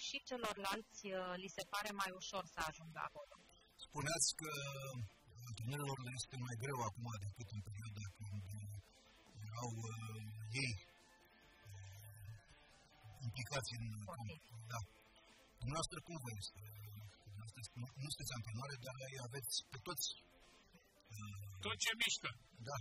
și 0.06 0.16
celorlalți 0.28 1.02
uh, 1.06 1.32
li 1.42 1.54
se 1.56 1.64
pare 1.72 1.90
mai 2.00 2.10
ușor 2.20 2.44
să 2.54 2.60
ajungă 2.68 3.00
acolo. 3.08 3.34
Spuneați 3.86 4.28
că 4.40 4.50
antrenerilor 5.48 5.98
le 6.06 6.12
este 6.20 6.36
mai 6.46 6.56
greu 6.62 6.78
acum 6.88 7.06
decât 7.26 7.48
în 7.56 7.60
perioada 7.68 8.04
când 8.16 8.42
erau 9.48 9.70
uh, 9.88 10.60
ei 10.62 10.72
implicați 13.28 13.70
în... 13.78 13.84
Okay. 14.14 14.38
Da. 14.72 14.80
Dumneavoastră 15.60 15.98
cum 16.06 16.16
vă 16.24 16.30
este? 16.40 16.60
Nu, 17.80 17.86
nu 18.02 18.08
sunteți 18.12 18.36
antrenore, 18.38 18.76
dar 18.86 18.96
aveți 19.28 19.54
pe 19.70 19.78
toți... 19.86 20.06
Uh, 21.16 21.34
Tot 21.64 21.76
ce 21.84 21.90
mișcă. 22.02 22.30
Da. 22.68 22.76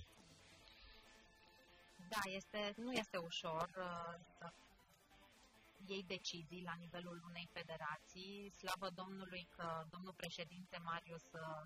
Da, 2.13 2.21
este, 2.39 2.61
nu 2.85 2.91
este 3.01 3.17
ușor 3.29 3.67
uh, 3.87 4.13
să 4.37 4.45
iei 5.89 6.03
decizii 6.03 6.67
la 6.69 6.75
nivelul 6.83 7.17
unei 7.29 7.47
federații. 7.57 8.51
Slavă 8.59 8.89
Domnului 9.01 9.43
că 9.55 9.67
domnul 9.93 10.13
președinte 10.13 10.77
Marius 10.77 11.27
uh, 11.33 11.63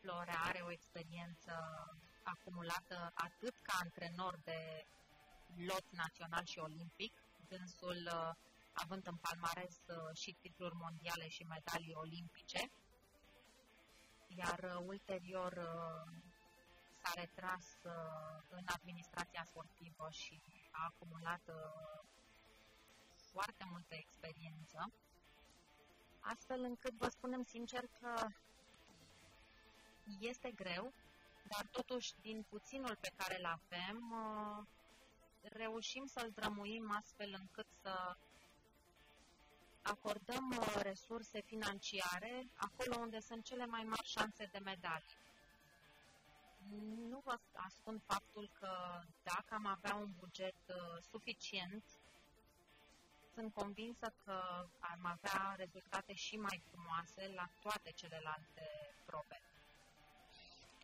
Florea 0.00 0.40
are 0.48 0.60
o 0.62 0.70
experiență 0.70 1.52
acumulată 2.22 3.12
atât 3.14 3.54
ca 3.66 3.74
antrenor 3.84 4.34
de 4.44 4.86
lot 5.68 5.86
național 5.90 6.44
și 6.44 6.58
olimpic, 6.58 7.12
dânsul 7.48 8.08
uh, 8.12 8.30
având 8.72 9.06
în 9.06 9.16
palmares 9.16 9.78
uh, 9.86 10.16
și 10.16 10.36
titluri 10.40 10.74
mondiale 10.74 11.28
și 11.28 11.42
medalii 11.42 11.94
olimpice, 11.94 12.70
iar 14.28 14.58
uh, 14.64 14.84
ulterior 14.86 15.52
s-a 17.02 17.12
retras 17.14 17.66
în 18.48 18.64
administrația 18.66 19.44
sportivă 19.44 20.08
și 20.10 20.42
a 20.70 20.84
acumulat 20.84 21.42
foarte 23.32 23.64
multă 23.70 23.94
experiență, 23.94 24.92
astfel 26.20 26.60
încât 26.62 26.94
vă 26.94 27.08
spunem 27.08 27.42
sincer 27.42 27.84
că 28.00 28.26
este 30.20 30.50
greu, 30.50 30.92
dar 31.48 31.66
totuși 31.70 32.12
din 32.20 32.42
puținul 32.48 32.96
pe 33.00 33.12
care 33.16 33.38
îl 33.38 33.44
avem, 33.44 34.10
uh, 34.10 34.66
reușim 35.52 36.06
să-l 36.06 36.30
drămuim 36.34 36.90
astfel 36.90 37.36
încât 37.38 37.66
să 37.82 38.16
acordăm 39.82 40.56
uh, 40.58 40.80
resurse 40.82 41.40
financiare 41.40 42.48
acolo 42.54 42.96
unde 43.00 43.20
sunt 43.20 43.44
cele 43.44 43.66
mai 43.66 43.82
mari 43.82 44.06
șanse 44.06 44.48
de 44.52 44.58
medalii. 44.58 45.16
Nu 47.10 47.20
vă 47.24 47.38
ascund 47.52 48.02
faptul 48.06 48.50
că 48.58 49.00
dacă 49.22 49.54
am 49.54 49.66
avea 49.66 49.94
un 49.94 50.12
buget 50.18 50.60
uh, 50.68 51.02
suficient, 51.10 51.84
sunt 53.34 53.52
convinsă 53.52 54.14
că 54.24 54.66
am 54.80 55.04
avea 55.04 55.54
rezultate 55.56 56.14
și 56.14 56.36
mai 56.36 56.62
frumoase 56.70 57.32
la 57.34 57.48
toate 57.60 57.90
celelalte 57.90 58.94
probe. 59.04 59.40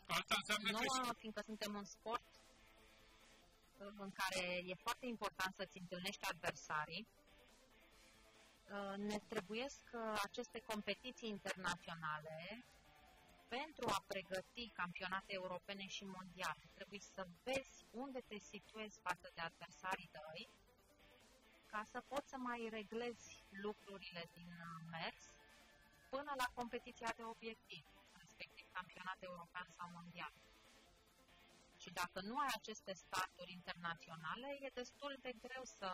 Asta 0.06 0.34
înseamnă 0.36 0.70
Nouă, 0.70 1.06
că... 1.06 1.14
fiindcă 1.18 1.40
suntem 1.40 1.74
un 1.74 1.84
sport 1.84 2.30
uh, 2.30 2.31
în 3.98 4.12
care 4.12 4.44
e 4.66 4.74
foarte 4.74 5.06
important 5.06 5.54
să-ți 5.54 5.78
întâlnești 5.78 6.24
adversarii, 6.24 7.06
uh, 8.70 8.96
ne 8.96 9.18
trebuiesc 9.28 9.84
uh, 9.92 10.20
aceste 10.22 10.58
competiții 10.60 11.28
internaționale 11.28 12.64
pentru 13.48 13.88
a 13.88 14.04
pregăti 14.06 14.68
campionate 14.74 15.32
europene 15.32 15.86
și 15.86 16.04
mondiale. 16.04 16.64
Trebuie 16.74 17.00
să 17.00 17.26
vezi 17.42 17.86
unde 17.90 18.20
te 18.28 18.38
situezi 18.38 18.98
față 19.00 19.30
de 19.34 19.40
adversarii 19.40 20.08
tăi 20.12 20.48
ca 21.66 21.82
să 21.90 22.02
poți 22.08 22.28
să 22.28 22.36
mai 22.36 22.68
reglezi 22.70 23.42
lucrurile 23.50 24.28
din 24.32 24.50
mers 24.90 25.22
până 26.10 26.32
la 26.36 26.46
competiția 26.54 27.12
de 27.16 27.22
obiectiv 27.22 27.84
campionat 28.72 29.18
european 29.20 29.66
sau 29.76 29.88
mondial. 29.92 30.32
Și 31.82 31.90
dacă 32.02 32.18
nu 32.28 32.34
ai 32.44 32.52
aceste 32.60 32.92
starturi 33.04 33.52
internaționale, 33.58 34.48
e 34.66 34.78
destul 34.82 35.12
de 35.26 35.32
greu 35.44 35.64
să 35.78 35.88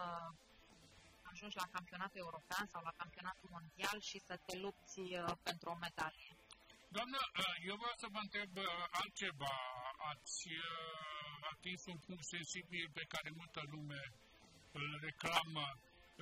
ajungi 1.31 1.57
la 1.63 1.69
campionatul 1.77 2.21
european 2.27 2.67
sau 2.73 2.83
la 2.89 2.95
campionatul 3.03 3.49
mondial 3.57 3.99
și 4.01 4.19
să 4.29 4.35
te 4.47 4.55
lupți 4.65 5.01
uh, 5.01 5.33
pentru 5.49 5.67
o 5.75 5.77
medalie. 5.85 6.33
Doamnă, 6.97 7.21
uh, 7.27 7.55
eu 7.71 7.77
vreau 7.83 7.97
să 8.03 8.07
vă 8.15 8.21
întreb 8.27 8.53
uh, 8.57 8.67
altceva. 9.01 9.55
Ați 10.13 10.49
atins 11.53 11.83
un 11.93 11.99
punct 12.07 12.25
sensibil 12.37 12.87
pe 12.99 13.05
care 13.13 13.29
multă 13.41 13.63
lume 13.75 14.03
îl 14.73 14.99
reclamă 15.09 15.67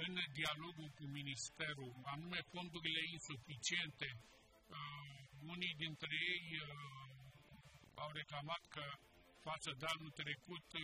în 0.05 0.13
dialogul 0.39 0.91
cu 0.99 1.05
Ministerul, 1.19 1.93
anume 2.15 2.41
fondurile 2.53 3.03
insuficiente 3.17 4.09
unii 5.55 5.75
dintre 5.85 6.15
ei 6.35 6.45
uh, 6.61 7.07
au 7.95 8.11
reclamat 8.21 8.63
că 8.69 8.85
față 9.49 9.71
de 9.81 9.87
anul 9.95 10.13
trecut, 10.23 10.67
uh, 10.73 10.83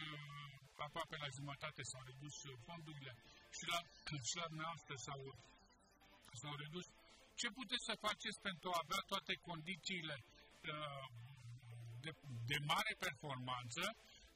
aproape 0.87 1.16
la 1.25 1.28
jumătate 1.38 1.81
s-au 1.90 2.02
redus 2.11 2.37
fondurile 2.69 3.12
și 3.57 3.64
la, 3.73 3.78
și 4.28 4.35
la 4.40 4.47
dumneavoastră 4.52 4.95
s-au, 5.07 5.21
s-au 6.40 6.54
redus. 6.62 6.87
Ce 7.40 7.49
puteți 7.59 7.88
să 7.90 8.04
faceți 8.07 8.38
pentru 8.49 8.69
a 8.71 8.83
avea 8.85 9.02
toate 9.12 9.35
condițiile 9.50 10.16
uh, 10.25 11.07
de, 12.04 12.12
de 12.50 12.59
mare 12.73 12.95
performanță, 13.07 13.83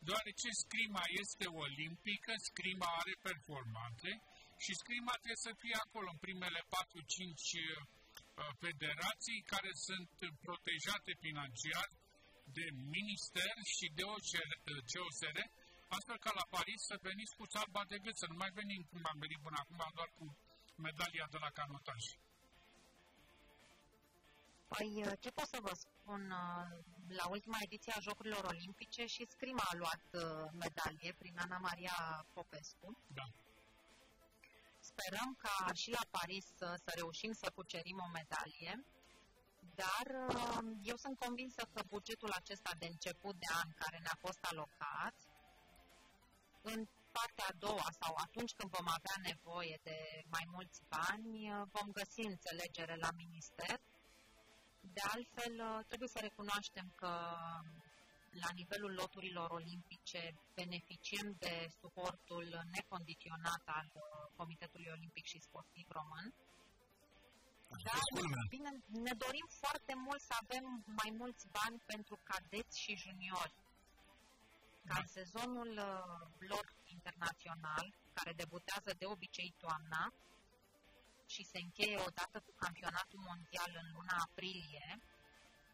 deoarece 0.07 0.49
scrima 0.65 1.05
este 1.23 1.47
olimpică, 1.65 2.33
scrima 2.51 2.89
are 3.01 3.15
performanțe 3.29 4.11
și 4.65 4.73
scrima 4.83 5.15
trebuie 5.23 5.47
să 5.49 5.53
fie 5.63 5.77
acolo 5.85 6.09
în 6.15 6.21
primele 6.27 6.61
4-5 6.61 6.67
Uh, 8.37 8.53
federații 8.67 9.41
care 9.53 9.71
sunt 9.87 10.11
protejate 10.45 11.13
financiar 11.25 11.87
de 12.57 12.67
minister 12.97 13.55
și 13.77 13.87
de 13.99 14.05
COSR, 14.93 15.39
uh, 15.39 15.51
astfel 15.97 16.19
ca 16.19 16.31
la 16.35 16.47
Paris 16.57 16.81
să 16.91 16.97
veniți 17.09 17.37
cu 17.39 17.47
țarba 17.47 17.83
de 17.89 17.99
gât, 17.99 18.17
să 18.17 18.27
nu 18.29 18.37
mai 18.43 18.51
venim 18.61 18.83
cum 18.91 19.03
am 19.13 19.19
venit 19.25 19.41
până 19.47 19.57
acum, 19.61 19.81
doar 19.95 20.11
cu 20.19 20.25
medalia 20.87 21.27
de 21.31 21.39
la 21.45 21.51
canotaj. 21.51 22.03
Păi, 24.73 24.91
uh, 25.07 25.13
ce 25.23 25.31
pot 25.31 25.49
să 25.55 25.59
vă 25.67 25.73
spun? 25.85 26.23
La 27.09 27.27
ultima 27.29 27.59
ediție 27.67 27.93
a 27.93 28.01
Jocurilor 28.01 28.45
Olimpice 28.45 29.07
și 29.07 29.27
Scrima 29.35 29.65
a 29.71 29.77
luat 29.83 30.05
medalie 30.63 31.13
prin 31.19 31.39
Ana 31.39 31.59
Maria 31.59 32.27
Popescu. 32.35 32.89
Da 33.19 33.27
sperăm 34.91 35.31
ca 35.45 35.57
și 35.81 35.91
la 35.99 36.05
Paris 36.11 36.45
să, 36.59 36.69
să 36.85 36.91
reușim 36.95 37.33
să 37.33 37.47
cucerim 37.55 37.99
o 38.07 38.09
medalie, 38.19 38.73
dar 39.75 40.07
uh, 40.29 40.59
eu 40.83 40.97
sunt 40.97 41.19
convinsă 41.19 41.63
că 41.73 41.83
bugetul 41.89 42.31
acesta 42.31 42.71
de 42.79 42.87
început 42.87 43.35
de 43.35 43.51
an 43.63 43.69
care 43.75 43.99
ne-a 43.99 44.19
fost 44.21 44.39
alocat, 44.41 45.15
în 46.63 46.89
partea 47.19 47.47
a 47.49 47.59
doua 47.59 47.89
sau 48.01 48.13
atunci 48.27 48.53
când 48.59 48.71
vom 48.71 48.89
avea 48.99 49.17
nevoie 49.31 49.77
de 49.83 49.99
mai 50.37 50.45
mulți 50.55 50.81
bani, 50.97 51.51
uh, 51.51 51.63
vom 51.75 51.89
găsi 52.01 52.21
înțelegere 52.21 52.97
la 53.05 53.11
minister. 53.23 53.81
De 54.81 55.03
altfel, 55.15 55.55
uh, 55.61 55.85
trebuie 55.87 56.09
să 56.09 56.19
recunoaștem 56.21 56.93
că 57.01 57.13
la 58.43 58.51
nivelul 58.55 58.93
loturilor 58.93 59.51
olimpice 59.51 60.23
beneficiem 60.55 61.29
de 61.39 61.55
suportul 61.81 62.47
necondiționat 62.77 63.63
al 63.65 63.89
uh, 63.95 64.03
Comitetului 64.37 64.91
Olimpic 64.97 65.25
și 65.25 65.41
Sportiv 65.41 65.87
Român. 65.89 66.35
Dar, 67.69 68.01
bine, 68.49 68.71
ne 68.87 69.13
dorim 69.13 69.47
foarte 69.49 69.95
mult 69.95 70.21
să 70.21 70.35
avem 70.43 70.85
mai 70.85 71.11
mulți 71.11 71.49
bani 71.49 71.83
pentru 71.87 72.19
cadeți 72.23 72.81
și 72.81 72.97
juniori. 72.97 73.55
Ca 74.85 74.99
în 74.99 75.07
sezonul 75.07 75.71
uh, 75.79 76.47
lor 76.49 76.75
internațional, 76.85 77.95
care 78.13 78.33
debutează 78.33 78.91
de 78.99 79.07
obicei 79.07 79.55
toamna 79.59 80.13
și 81.27 81.43
se 81.45 81.59
încheie 81.59 81.99
odată 82.09 82.41
cu 82.41 82.53
campionatul 82.57 83.21
mondial 83.29 83.71
în 83.83 83.93
luna 83.95 84.17
aprilie 84.27 84.99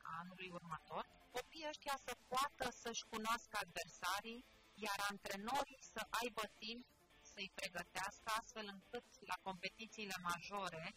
a 0.02 0.18
anului 0.18 0.50
următor, 0.50 1.04
copiii 1.30 1.68
ăștia 1.68 1.96
să 2.06 2.16
poată 2.32 2.70
să-și 2.82 3.04
cunoască 3.10 3.58
adversarii, 3.64 4.44
iar 4.74 4.98
antrenorii 5.10 5.82
să 5.92 6.06
aibă 6.20 6.42
timp 6.58 6.84
să-i 7.32 7.50
pregătească 7.54 8.28
astfel 8.40 8.66
încât 8.74 9.04
la 9.30 9.36
competițiile 9.42 10.16
majore, 10.22 10.94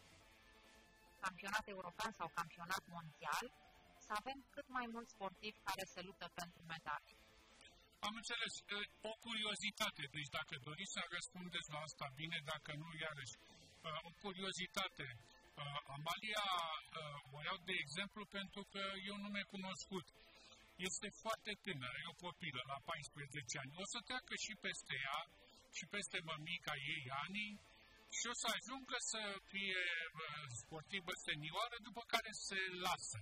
campionat 1.25 1.65
european 1.75 2.11
sau 2.19 2.27
campionat 2.39 2.83
mondial, 2.95 3.45
să 4.05 4.11
avem 4.21 4.37
cât 4.55 4.67
mai 4.77 4.85
mulți 4.93 5.13
sportivi 5.15 5.65
care 5.69 5.83
se 5.93 6.01
luptă 6.07 6.27
pentru 6.39 6.61
medalii. 6.73 7.17
Am 8.07 8.13
înțeles. 8.21 8.53
O 9.11 9.13
curiozitate, 9.27 10.03
deci 10.15 10.29
dacă 10.37 10.53
doriți 10.67 10.95
să 10.97 11.01
răspundeți 11.17 11.71
la 11.75 11.79
asta 11.87 12.07
bine, 12.21 12.37
dacă 12.53 12.71
nu, 12.81 12.89
iarăși, 13.05 13.35
o 14.09 14.11
curiozitate. 14.25 15.07
Amalia 15.97 16.45
o 17.35 17.37
iau 17.47 17.57
de 17.69 17.75
exemplu 17.83 18.21
pentru 18.37 18.61
că 18.73 18.83
e 19.05 19.09
un 19.17 19.23
nume 19.27 19.43
cunoscut 19.53 20.05
este 20.89 21.09
foarte 21.23 21.51
tânără, 21.65 21.97
e 21.99 22.13
o 22.15 22.21
copilă 22.27 22.61
la 22.71 22.77
14 22.85 23.59
ani. 23.61 23.71
O 23.83 23.85
să 23.93 23.99
treacă 24.07 24.33
și 24.45 24.53
peste 24.65 24.95
ea 25.07 25.19
și 25.77 25.85
peste 25.95 26.17
mămica 26.29 26.73
ei 26.95 27.03
ani 27.25 27.45
și 28.17 28.25
o 28.31 28.35
să 28.41 28.47
ajungă 28.57 28.97
să 29.13 29.21
fie 29.51 29.81
sportivă 30.61 31.11
senioară, 31.27 31.75
după 31.87 32.01
care 32.13 32.31
se 32.47 32.59
lasă. 32.85 33.19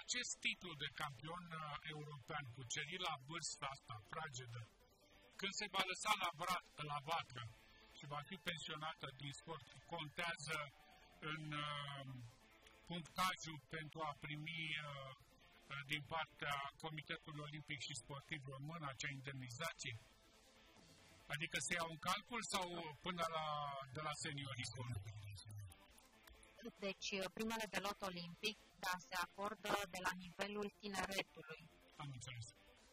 Acest 0.00 0.32
titlu 0.44 0.72
de 0.82 0.88
campion 1.02 1.44
uh, 1.52 1.60
european 1.94 2.44
cucerit 2.56 3.00
la 3.08 3.14
vârsta 3.28 3.66
asta 3.74 3.96
fragedă, 4.10 4.62
când 5.40 5.52
se 5.60 5.66
va 5.74 5.82
lăsa 5.90 6.12
la, 6.22 6.30
vrat, 6.40 6.66
la 6.90 6.98
vatră 7.10 7.44
și 7.96 8.04
va 8.14 8.20
fi 8.28 8.36
pensionată 8.48 9.06
din 9.22 9.32
sport, 9.40 9.66
contează 9.94 10.58
în 11.32 11.42
uh, 11.52 12.06
punctajul 12.90 13.58
pentru 13.76 13.98
a 14.08 14.12
primi 14.24 14.62
uh, 14.78 15.14
din 15.92 16.02
partea 16.14 16.56
Comitetului 16.84 17.44
Olimpic 17.48 17.80
și 17.88 18.00
Sportiv 18.02 18.40
Român 18.54 18.82
acea 18.82 19.10
indemnizație? 19.18 19.94
Adică 21.34 21.56
se 21.66 21.74
iau 21.74 21.88
în 21.90 21.98
calcul 22.08 22.42
sau 22.42 22.66
până 23.00 23.24
la, 23.36 23.46
de 23.92 24.00
la 24.00 24.12
seniorism? 24.24 24.76
Deci, 26.78 27.08
primele 27.32 27.66
de 27.70 27.78
lot 27.86 28.02
olimpic, 28.02 28.58
da, 28.78 28.94
se 29.08 29.14
acordă 29.26 29.72
de 29.90 29.98
la 30.06 30.10
nivelul 30.24 30.68
tineretului. 30.80 31.60
Am 31.96 32.10
înțeles. 32.12 32.46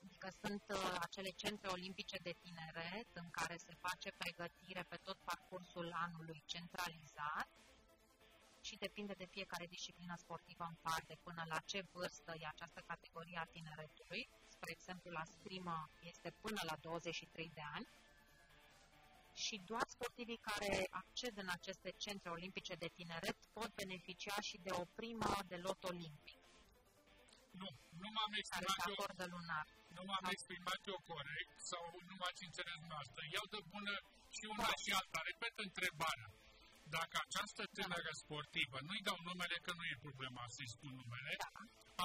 Adică 0.04 0.28
sunt 0.42 0.64
uh, 0.70 0.98
acele 1.00 1.30
centre 1.30 1.68
olimpice 1.68 2.18
de 2.18 2.34
tineret 2.42 3.10
în 3.14 3.30
care 3.30 3.56
se 3.58 3.74
face 3.86 4.10
pregătire 4.18 4.84
pe 4.90 4.96
tot 4.96 5.18
parcursul 5.18 5.92
anului 5.94 6.44
centralizat 6.46 7.50
și 8.62 8.76
depinde 8.76 9.14
de 9.14 9.26
fiecare 9.26 9.66
disciplină 9.66 10.16
sportivă 10.18 10.64
în 10.70 10.78
parte 10.82 11.18
până 11.24 11.44
la 11.48 11.60
ce 11.66 11.86
vârstă 11.92 12.34
e 12.40 12.46
această 12.48 12.84
categorie 12.88 13.38
a 13.38 13.52
tineretului. 13.56 14.30
Spre 14.48 14.72
exemplu, 14.72 15.12
la 15.12 15.24
scrimă 15.24 15.90
este 16.02 16.30
până 16.42 16.62
la 16.64 16.76
23 16.82 17.52
de 17.54 17.62
ani 17.74 17.88
și 19.34 19.56
doar 19.70 19.86
sportivii 19.96 20.46
care 20.50 20.88
acced 21.02 21.38
în 21.44 21.50
aceste 21.58 21.90
centre 22.04 22.30
olimpice 22.30 22.74
de 22.84 22.90
tineret 22.98 23.38
pot 23.54 23.70
beneficia 23.82 24.38
și 24.50 24.58
de 24.66 24.72
o 24.82 24.86
primă 25.00 25.32
de 25.52 25.58
lot 25.66 25.84
olimpic. 25.84 26.40
Nu, 27.62 27.70
nu 28.02 28.10
m-am 28.16 28.32
care 28.34 28.42
exprimat 28.42 28.80
se 28.86 28.90
eu, 28.92 28.96
acordă 28.98 29.26
lunar. 29.36 29.66
nu 29.96 30.04
m-am 30.10 30.26
exprimat 30.36 30.82
eu 30.92 31.00
corect 31.14 31.54
sau 31.72 31.84
nu 32.10 32.16
m-ați 32.22 32.42
înțeles 32.48 32.80
noastră. 32.94 33.22
Iau 33.36 33.46
de 33.56 33.62
bună 33.74 33.94
și 34.36 34.44
una 34.54 34.72
și 34.84 34.90
alta. 35.00 35.20
Repet 35.30 35.56
întrebarea. 35.68 36.30
Dacă 36.98 37.16
această 37.26 37.64
tânără 37.78 38.12
sportivă, 38.24 38.78
nu-i 38.88 39.06
dau 39.10 39.20
numele 39.30 39.58
că 39.66 39.72
nu 39.80 39.84
e 39.92 40.06
problema 40.08 40.44
să-i 40.56 40.74
spun 40.76 40.92
numele, 41.02 41.32
Da. 41.44 41.52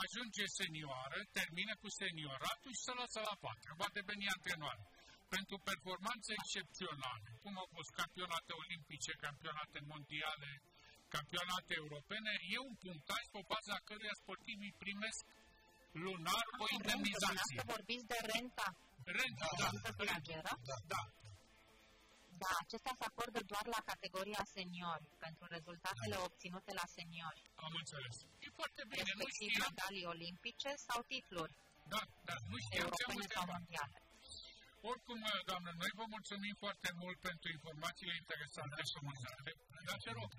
ajunge 0.03 0.45
senioară, 0.61 1.19
termină 1.39 1.75
cu 1.83 1.89
senioratul 2.03 2.73
și 2.77 2.85
se 2.87 2.93
lasă 3.01 3.19
la 3.29 3.35
patru. 3.47 3.71
Va 3.83 3.89
deveni 3.99 4.27
antrenoară. 4.37 4.83
Pentru 5.37 5.57
performanțe 5.71 6.31
excepționale, 6.41 7.29
cum 7.43 7.55
au 7.63 7.69
fost 7.77 7.91
campionate 8.01 8.53
olimpice, 8.63 9.13
campionate 9.27 9.79
mondiale, 9.93 10.51
campionate 11.17 11.73
europene, 11.83 12.33
e 12.55 12.59
un 12.71 12.77
punctaj 12.85 13.23
pe 13.35 13.41
baza 13.53 13.77
căruia 13.89 14.17
sportivii 14.23 14.79
primesc 14.85 15.23
lunar 16.05 16.47
o 16.65 16.67
indemnizație. 16.79 17.59
Dumneavoastră 17.59 17.73
vorbiți 17.75 18.07
de 18.13 18.19
renta 18.33 18.69
Renta, 19.19 19.49
Da, 19.51 19.57
da, 19.61 19.69
renta 19.75 19.91
financiară? 20.01 20.53
Da, 20.71 20.77
da. 20.93 21.03
Da, 22.43 22.51
acestea 22.65 22.95
se 23.01 23.05
acordă 23.11 23.41
doar 23.53 23.67
la 23.77 23.81
categoria 23.91 24.43
seniori, 24.57 25.07
pentru 25.25 25.45
rezultatele 25.57 26.17
obținute 26.29 26.71
la 26.81 26.87
seniori, 26.97 27.41
Am 27.67 27.73
înțeles. 27.83 28.17
E 28.47 28.49
foarte 28.61 28.83
bine, 28.91 29.11
nu 29.21 29.25
respectiv 29.25 29.49
știam, 29.51 29.71
medalii 29.71 30.07
olimpice 30.15 30.71
sau 30.87 30.99
titluri 31.13 31.55
da, 31.93 32.01
da, 32.29 32.35
nu 32.51 32.57
știam 32.65 32.89
ce 32.99 33.03
am 33.03 33.11
europene 33.11 33.27
sau 33.35 33.45
întrebat. 33.45 33.55
mondiale. 33.55 33.97
Oricum, 34.81 35.21
doamnă, 35.51 35.71
noi 35.83 35.93
vă 36.01 36.05
mulțumim 36.15 36.55
foarte 36.65 36.91
mult 37.03 37.19
pentru 37.29 37.49
informațiile 37.57 38.15
interesante 38.23 38.81
și 38.89 38.97
amuzante. 39.01 39.51
Dar 39.89 39.99
te 40.05 40.13
rog, 40.21 40.31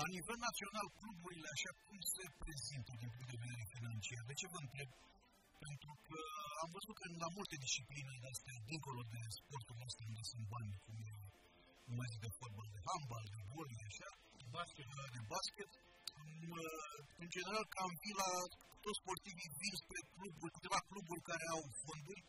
La 0.00 0.06
nivel 0.16 0.38
național, 0.48 0.86
cluburile 1.00 1.48
așa 1.56 1.72
cum 1.86 1.98
se 2.14 2.24
prezintă 2.42 2.92
din 3.02 3.10
punct 3.14 3.30
de 3.32 3.42
vedere 3.44 3.64
financiar? 3.74 4.22
De 4.30 4.34
ce 4.40 4.46
vă 4.52 4.58
întreb? 4.64 4.88
Pentru 5.64 5.92
că 6.06 6.18
am 6.62 6.70
văzut 6.76 6.94
că 7.00 7.04
la 7.24 7.30
multe 7.36 7.56
discipline 7.66 8.14
de 8.22 8.28
astea, 8.34 8.56
dincolo 8.70 9.00
de 9.14 9.20
sportul 9.38 9.78
ăsta 9.88 10.02
unde 10.10 10.22
sunt 10.32 10.44
bani, 10.54 10.74
cum 10.84 10.96
e 11.10 11.14
nu 11.88 11.94
mai 11.98 12.10
zic 12.12 12.20
de 12.26 12.36
fotbal, 12.38 12.68
de 12.76 12.80
handbal, 12.88 13.24
de 13.34 13.40
volley, 13.50 13.80
așa, 13.90 14.10
basket. 14.56 14.86
de 15.16 15.22
basket, 15.34 15.70
în, 16.22 16.30
în 17.22 17.28
general 17.34 17.64
cam 17.74 17.92
vin 18.02 18.16
la 18.22 18.30
toți 18.84 19.00
sportivii 19.02 19.54
vin 19.60 19.74
spre 19.82 20.00
cluburi, 20.14 20.54
câteva 20.56 20.80
cluburi 20.90 21.22
care 21.30 21.44
au 21.54 21.62
fonduri, 21.82 22.22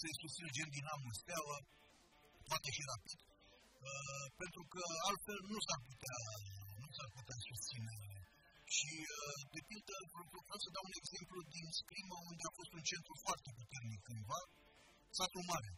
se 0.00 0.08
susțin 0.20 0.48
gen 0.56 0.68
Dinamo, 0.74 1.10
Steaua, 1.20 1.58
poate 2.48 2.68
și 2.76 2.82
Rapid, 2.90 3.20
uh, 3.26 4.26
pentru 4.40 4.62
că 4.72 4.82
altfel 5.08 5.38
nu 5.52 5.58
s-ar 5.66 5.80
putea, 5.88 6.18
nu 6.82 6.88
s-ar 6.96 7.08
putea 7.16 7.38
susține. 7.48 7.94
Și, 8.76 8.92
uh, 9.18 9.38
de 9.54 9.60
pildă, 9.68 9.94
vreau 10.46 10.60
să 10.64 10.74
dau 10.76 10.84
un 10.90 10.96
exemplu 11.02 11.38
din 11.54 11.66
Scrimă, 11.80 12.16
unde 12.30 12.44
a 12.46 12.56
fost 12.58 12.72
un 12.78 12.84
centru 12.90 13.14
foarte 13.24 13.50
puternic 13.58 14.00
cândva, 14.08 14.40
satul 15.18 15.44
Mare. 15.50 15.72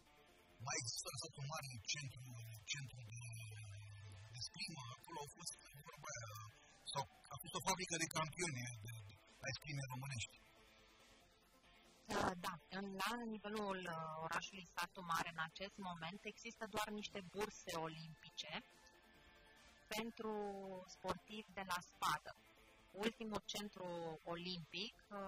Mai 0.66 0.76
există 0.82 1.08
la 1.12 1.18
satul 1.22 1.46
Mare 1.52 1.68
centru, 1.92 2.24
centru 2.72 3.00
de, 3.12 3.22
de 4.34 4.40
Scrimă, 4.48 4.82
acolo 4.96 5.16
au 5.24 5.30
fost, 5.36 5.54
vorba 5.86 6.08
aia, 6.14 6.30
sau 6.92 7.02
a 7.34 7.36
fost 7.42 7.54
o 7.58 7.64
fabrică 7.68 7.94
de 8.02 8.12
campioni 8.16 8.60
de, 8.84 8.92
de, 9.06 9.14
ai 9.46 9.52
scrime 9.58 9.82
românești. 9.92 10.34
Uh, 10.40 10.55
Da, 12.06 12.58
în, 12.68 12.96
la 12.96 13.24
nivelul 13.24 13.76
uh, 13.76 14.22
orașului 14.22 14.66
Satu 14.74 15.00
Mare, 15.00 15.30
în 15.30 15.42
acest 15.42 15.76
moment, 15.76 16.20
există 16.24 16.66
doar 16.70 16.88
niște 16.88 17.24
burse 17.30 17.76
olimpice 17.76 18.64
pentru 19.86 20.32
sportivi 20.88 21.52
de 21.52 21.64
la 21.66 21.76
spadă. 21.80 22.36
Ultimul 22.90 23.42
centru 23.44 24.20
olimpic 24.24 24.94
uh, 25.08 25.18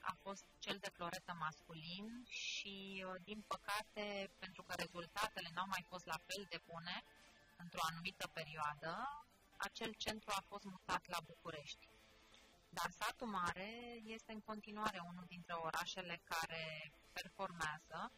a 0.00 0.16
fost 0.22 0.44
cel 0.58 0.78
de 0.80 0.88
floretă 0.88 1.32
masculin 1.38 2.24
și, 2.28 3.04
uh, 3.06 3.14
din 3.24 3.44
păcate, 3.46 4.30
pentru 4.38 4.62
că 4.62 4.74
rezultatele 4.76 5.50
n-au 5.54 5.66
mai 5.68 5.84
fost 5.88 6.06
la 6.06 6.18
fel 6.26 6.46
de 6.48 6.60
bune 6.66 7.04
într-o 7.56 7.80
anumită 7.90 8.26
perioadă, 8.26 9.24
acel 9.56 9.92
centru 9.92 10.30
a 10.36 10.44
fost 10.48 10.64
mutat 10.64 11.06
la 11.06 11.18
București. 11.26 11.88
Dar 12.78 12.90
satul 12.90 13.26
mare 13.26 13.70
este 14.16 14.32
în 14.32 14.40
continuare 14.40 14.98
unul 15.10 15.24
dintre 15.28 15.54
orașele 15.68 16.20
care 16.24 16.92
performează 17.12 18.12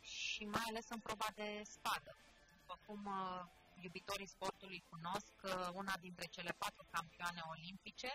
și 0.00 0.44
mai 0.44 0.64
ales 0.68 0.86
în 0.88 1.00
proba 1.00 1.28
de 1.34 1.62
spadă. 1.74 2.12
După 2.58 2.74
cum 2.86 3.00
uh, 3.06 3.44
iubitorii 3.84 4.34
sportului 4.34 4.84
cunosc, 4.90 5.34
uh, 5.42 5.68
una 5.80 5.94
dintre 6.06 6.26
cele 6.26 6.52
patru 6.62 6.84
campioane 6.90 7.40
olimpice 7.54 8.10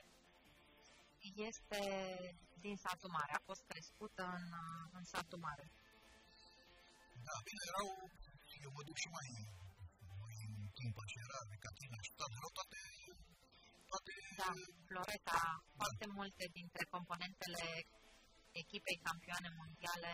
este 1.47 1.82
din 2.65 2.76
satul 2.86 3.10
mare, 3.10 3.34
a 3.34 3.47
fost 3.50 3.63
crescută 3.71 4.23
în, 4.38 4.45
uh, 4.63 4.89
în 4.97 5.04
satul 5.04 5.39
mare. 5.47 5.65
Da, 7.28 7.36
bine, 7.47 7.62
erau, 7.71 7.88
eu 8.65 8.71
mă 8.78 8.84
duc 8.88 8.97
și 9.04 9.10
mai, 9.17 9.30
mai 10.21 10.36
în 10.50 10.67
timp 10.80 10.95
așa, 11.04 11.19
era 11.28 11.39
de 11.52 11.58
Catrina 11.63 12.00
și 12.08 12.12
toate, 12.19 12.34
erau 12.39 12.52
toate, 12.58 12.80
toate, 13.13 13.27
Da, 14.39 14.50
Floreta, 14.88 15.41
foarte 15.78 16.06
multe 16.17 16.43
dintre 16.58 16.84
componentele 16.95 17.65
echipei 18.62 19.00
campioane 19.08 19.50
mondiale 19.60 20.13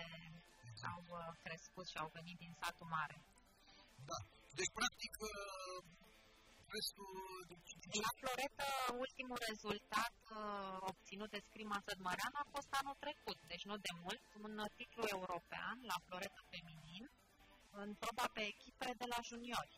au 0.94 1.04
uh, 1.10 1.30
crescut 1.44 1.88
și 1.92 1.98
au 2.04 2.10
venit 2.18 2.38
din 2.44 2.54
satul 2.62 2.88
mare. 2.98 3.18
da. 4.10 4.18
Deci, 4.58 4.74
practic, 4.80 5.14
uh, 5.30 5.82
restul, 6.76 7.14
deci, 7.52 7.74
deci, 7.82 8.04
La 8.06 8.12
Floretă, 8.20 8.68
ultimul 9.06 9.40
rezultat 9.50 10.16
uh, 10.24 10.78
obținut 10.92 11.30
de 11.36 11.46
Scrima 11.48 11.78
Sădmărean 11.86 12.34
a 12.44 12.46
fost 12.56 12.70
anul 12.80 12.98
trecut, 13.06 13.40
deci 13.52 13.68
nu 13.70 13.76
de 13.88 13.94
mult, 14.04 14.24
un 14.46 14.54
titlu 14.80 15.04
european 15.18 15.78
la 15.92 15.98
Floretă 16.06 16.42
feminin, 16.52 17.06
în 17.82 17.90
proba 18.04 18.26
pe 18.36 18.44
echipe 18.54 18.90
de 19.02 19.08
la 19.14 19.20
juniori, 19.30 19.76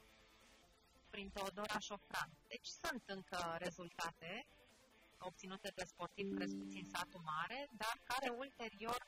prin 1.15 1.29
Teodora 1.35 1.79
Șofran. 1.87 2.29
Deci 2.53 2.69
sunt 2.81 3.03
încă 3.17 3.39
rezultate 3.65 4.31
obținute 5.29 5.69
de 5.77 5.83
sportivi 5.91 6.35
crescuți 6.37 6.79
în 6.81 6.87
satul 6.93 7.23
mare, 7.33 7.59
dar 7.81 7.95
care 8.09 8.29
ulterior 8.43 9.01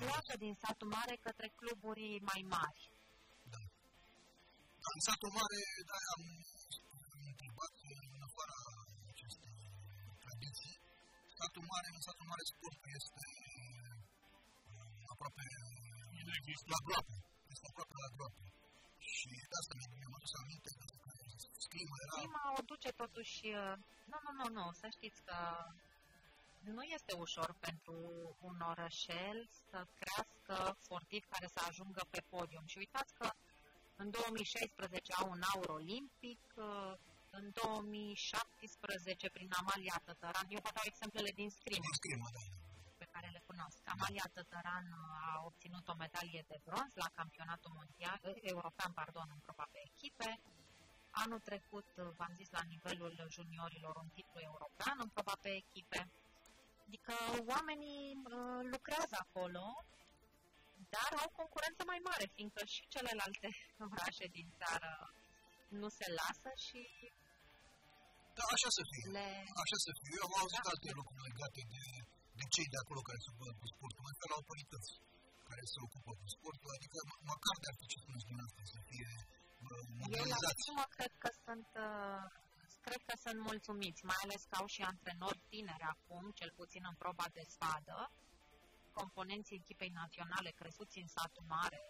pleacă 0.00 0.34
din 0.44 0.54
satul 0.62 0.88
mare 0.96 1.14
către 1.26 1.48
cluburi 1.60 2.06
mai 2.30 2.40
mari. 2.56 2.82
da, 4.82 4.90
în 4.98 5.02
satul 5.08 5.30
mare, 5.40 5.60
da, 5.90 5.96
am 6.14 6.22
întrebat 7.32 7.74
în 8.16 8.22
afara 8.28 8.58
acestei 9.12 9.58
tradiții, 10.24 10.74
satul 11.38 11.64
mare, 11.72 11.88
în 11.96 12.02
satul 12.08 12.26
mare 12.32 12.44
sportul 12.52 12.90
este 13.00 13.26
uh, 14.70 15.12
aproape 15.12 15.44
la 16.72 16.78
groapă, 16.86 17.14
este 17.54 17.66
aproape 17.70 17.94
la 18.04 18.10
groapă. 18.16 18.42
Și 19.10 19.28
de 19.50 19.56
asta 19.60 19.72
mi-am 19.78 19.91
adus 20.22 20.40
aminte, 20.42 20.70
pentru 20.78 20.98
că 21.04 21.10
scrimă 21.66 21.94
era 22.02 22.12
Prima 22.20 22.44
o 22.58 22.62
duce 22.72 22.90
totuși... 23.02 23.46
uh, 23.46 23.74
Nu, 24.10 24.18
nu, 24.24 24.32
nu, 24.38 24.46
nu, 24.58 24.64
să 24.80 24.86
știți 24.96 25.20
că 25.28 25.38
nu 26.76 26.82
este 26.82 27.12
ușor 27.24 27.50
pentru 27.66 27.96
un 28.48 28.58
orășel 28.72 29.38
să 29.68 29.78
crească 29.98 30.76
sportivi 30.84 31.26
care 31.34 31.46
să 31.54 31.60
ajungă 31.68 32.02
pe 32.10 32.20
podium. 32.28 32.64
Și 32.66 32.78
uitați 32.78 33.14
că 33.14 33.26
în 33.96 34.10
2016 34.10 35.12
au 35.12 35.30
un 35.30 35.40
aur 35.54 35.68
olimpic, 35.68 36.42
uh, 36.56 36.94
în 37.30 37.44
2017 37.62 39.30
prin 39.30 39.50
Amalia 39.60 40.00
Tătăran, 40.04 40.46
eu 40.48 40.60
vă 40.66 40.70
dau 40.74 40.84
exemplele 40.86 41.30
din 41.40 41.50
scrim 41.50 41.82
din 41.86 41.98
scrimă, 42.00 42.28
da. 42.36 42.42
Pe 43.74 43.80
care 43.86 43.94
le 43.94 43.94
cunosc. 43.94 43.94
Amalia 43.94 44.26
Tătăran 44.36 44.86
a 45.26 45.42
obținut 45.48 45.88
o 45.88 45.94
medalie 46.02 46.42
de 46.50 46.58
bronz 46.64 46.92
la 46.94 47.08
campionatul 47.20 47.72
mondial, 47.80 48.20
eh, 48.22 48.34
european, 48.54 48.92
pardon, 49.00 49.28
în 49.34 49.40
proba 49.46 49.66
pe 49.72 49.78
echipe. 49.88 50.30
Anul 51.22 51.40
trecut, 51.48 51.88
eh, 51.96 52.04
v-am 52.18 52.34
zis, 52.40 52.50
la 52.50 52.62
nivelul 52.72 53.14
juniorilor, 53.36 53.94
un 53.96 54.08
titlu 54.16 54.40
european 54.50 54.96
în 55.04 55.08
proba 55.16 55.34
pe 55.44 55.50
echipe. 55.62 56.00
Adică 56.86 57.14
oamenii 57.54 58.04
uh, 58.16 58.60
lucrează 58.72 59.16
acolo, 59.24 59.64
dar 60.94 61.10
au 61.22 61.28
concurență 61.40 61.82
mai 61.92 62.00
mare, 62.08 62.26
fiindcă 62.36 62.62
și 62.74 62.82
celelalte 62.94 63.48
orașe 63.92 64.26
din 64.36 64.48
țară 64.60 64.92
nu 65.80 65.88
se 65.98 66.06
lasă 66.20 66.50
și 66.66 66.80
Da, 68.36 68.44
așa 68.56 68.70
să 68.78 68.82
fie. 68.90 69.06
le... 69.16 69.26
Așa 69.62 69.78
să 69.86 69.90
fie. 69.98 70.10
Eu 70.18 70.24
am 70.28 70.34
auzit 70.42 70.64
alte 70.72 70.90
lucruri 70.98 71.24
legate 71.28 71.60
de, 71.72 71.82
de 72.42 72.46
cei 72.54 72.68
de 72.74 72.78
acolo 72.82 73.00
care 73.08 73.20
se 73.24 73.28
ocupă 73.32 73.52
cu 73.60 73.66
sportul. 73.74 74.02
Mai 74.06 74.14
la 74.30 74.36
autorități 74.40 74.90
care 75.48 75.62
se 75.72 75.78
ocupă 75.86 76.10
cu 76.20 76.26
sportul, 76.36 76.70
adică 76.76 76.98
mă- 77.08 77.20
măcar 77.32 77.56
de 77.62 77.66
ar 77.70 77.76
fi 77.80 77.86
ce 77.92 77.98
spuneți 78.04 78.26
dumneavoastră, 78.30 78.62
să 78.74 78.78
fie 78.90 79.10
uh, 79.18 79.68
Eu 79.68 79.76
la 79.76 80.00
mobilizați. 80.00 80.62
sumă 80.68 80.84
cred 80.96 81.12
că 81.22 81.28
sunt 81.44 81.68
uh, 81.86 82.24
cred 82.86 83.00
că 83.08 83.14
sunt 83.24 83.38
mulțumiți, 83.50 84.00
mai 84.10 84.18
ales 84.24 84.42
că 84.48 84.54
au 84.60 84.66
și 84.74 84.82
antrenori 84.92 85.40
tineri 85.52 85.86
acum, 85.94 86.24
cel 86.38 86.50
puțin 86.60 86.82
în 86.90 86.96
proba 87.02 87.26
de 87.36 87.42
spadă, 87.54 87.98
componenții 89.00 89.58
echipei 89.62 89.92
naționale 90.02 90.50
crescuți 90.60 90.98
în 91.04 91.08
satul 91.16 91.44
mare, 91.56 91.80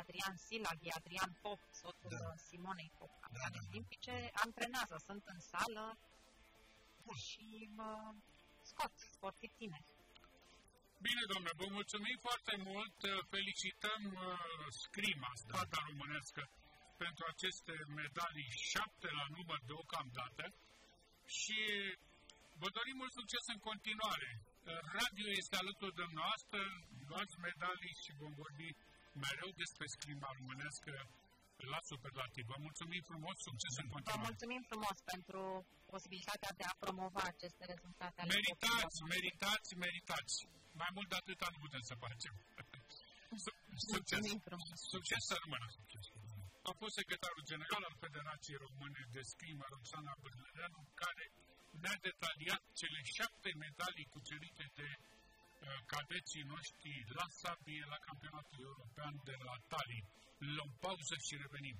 Adrian 0.00 0.36
Silaghi, 0.46 0.90
Adrian 0.98 1.32
Pop, 1.42 1.60
soțul 1.82 2.10
Da. 2.14 2.18
da. 2.24 2.32
Simonei 2.48 2.90
Pop, 2.98 3.12
Da, 3.14 3.18
campioane 3.22 3.56
da, 3.58 3.62
da. 3.64 3.68
olimpice, 3.70 4.14
antrenează, 4.44 4.96
sunt 5.08 5.22
în 5.34 5.40
sală 5.52 5.86
și 7.26 7.46
mă, 7.78 7.90
scot, 8.70 8.92
sportiv 9.16 9.50
tineri. 9.60 9.90
Bine, 11.04 11.22
domnule, 11.32 11.54
vă 11.62 11.66
mulțumim 11.78 12.18
foarte 12.26 12.54
mult. 12.68 12.96
Felicităm 13.34 14.02
uh, 14.12 14.22
scrima, 14.84 15.30
strada 15.44 15.78
românească, 15.88 16.42
pentru 17.04 17.22
aceste 17.32 17.74
medalii, 18.02 18.50
șapte 18.72 19.08
la 19.18 19.26
număr 19.36 19.60
deocamdată. 19.70 20.44
Și 21.38 21.58
vă 22.62 22.68
dorim 22.76 22.96
mult 23.02 23.12
succes 23.20 23.44
în 23.54 23.60
continuare. 23.68 24.30
Radio 24.98 25.28
este 25.40 25.56
alături 25.56 25.94
de 26.00 26.06
noastră, 26.20 26.60
luați 27.10 27.34
medalii 27.48 27.94
și 28.02 28.18
vom 28.22 28.32
vorbi 28.42 28.68
mereu 29.24 29.50
despre 29.62 29.86
scrima 29.96 30.28
românească 30.38 30.92
la 31.72 31.80
superlativ. 31.90 32.44
Vă 32.52 32.58
mulțumim 32.66 33.02
frumos, 33.10 33.36
succes 33.48 33.74
în 33.82 33.88
continuare. 33.92 34.20
Vă 34.20 34.28
mulțumim 34.30 34.62
frumos 34.70 34.96
pentru 35.12 35.42
posibilitatea 35.92 36.52
de 36.60 36.64
a 36.70 36.74
promova 36.84 37.22
aceste 37.32 37.64
rezultate. 37.72 38.20
Meritați, 38.36 38.98
meritați, 39.14 39.70
meritați. 39.86 40.34
Mai 40.82 40.90
mult 40.96 41.08
de 41.12 41.16
atâta 41.22 41.46
nu 41.52 41.58
putem 41.64 41.82
să 41.90 41.94
facem. 42.04 42.34
succes. 43.92 44.20
Succes 44.94 45.22
să 45.30 45.34
rămână. 45.42 45.66
A 46.70 46.72
fost 46.80 46.94
secretarul 47.00 47.44
general 47.52 47.82
al 47.88 47.96
Federației 48.04 48.58
Române 48.66 49.02
de 49.14 49.22
Scrimă, 49.32 49.64
Roxana 49.74 50.14
Bărnăreanu, 50.22 50.80
care 51.02 51.24
ne-a 51.82 51.98
detaliat 52.08 52.62
cele 52.80 53.00
șapte 53.16 53.50
medalii 53.66 54.12
cucerite 54.16 54.64
de 54.78 54.88
uh, 54.98 55.02
cadeții 55.92 56.48
noștri 56.52 56.92
la 57.18 57.26
sabie 57.40 57.84
la 57.92 57.98
campionatul 58.08 58.60
european 58.70 59.14
de 59.28 59.36
la 59.46 59.54
Tallinn. 59.70 60.08
Luăm 60.54 60.72
pauză 60.84 61.16
și 61.26 61.34
revenim. 61.44 61.78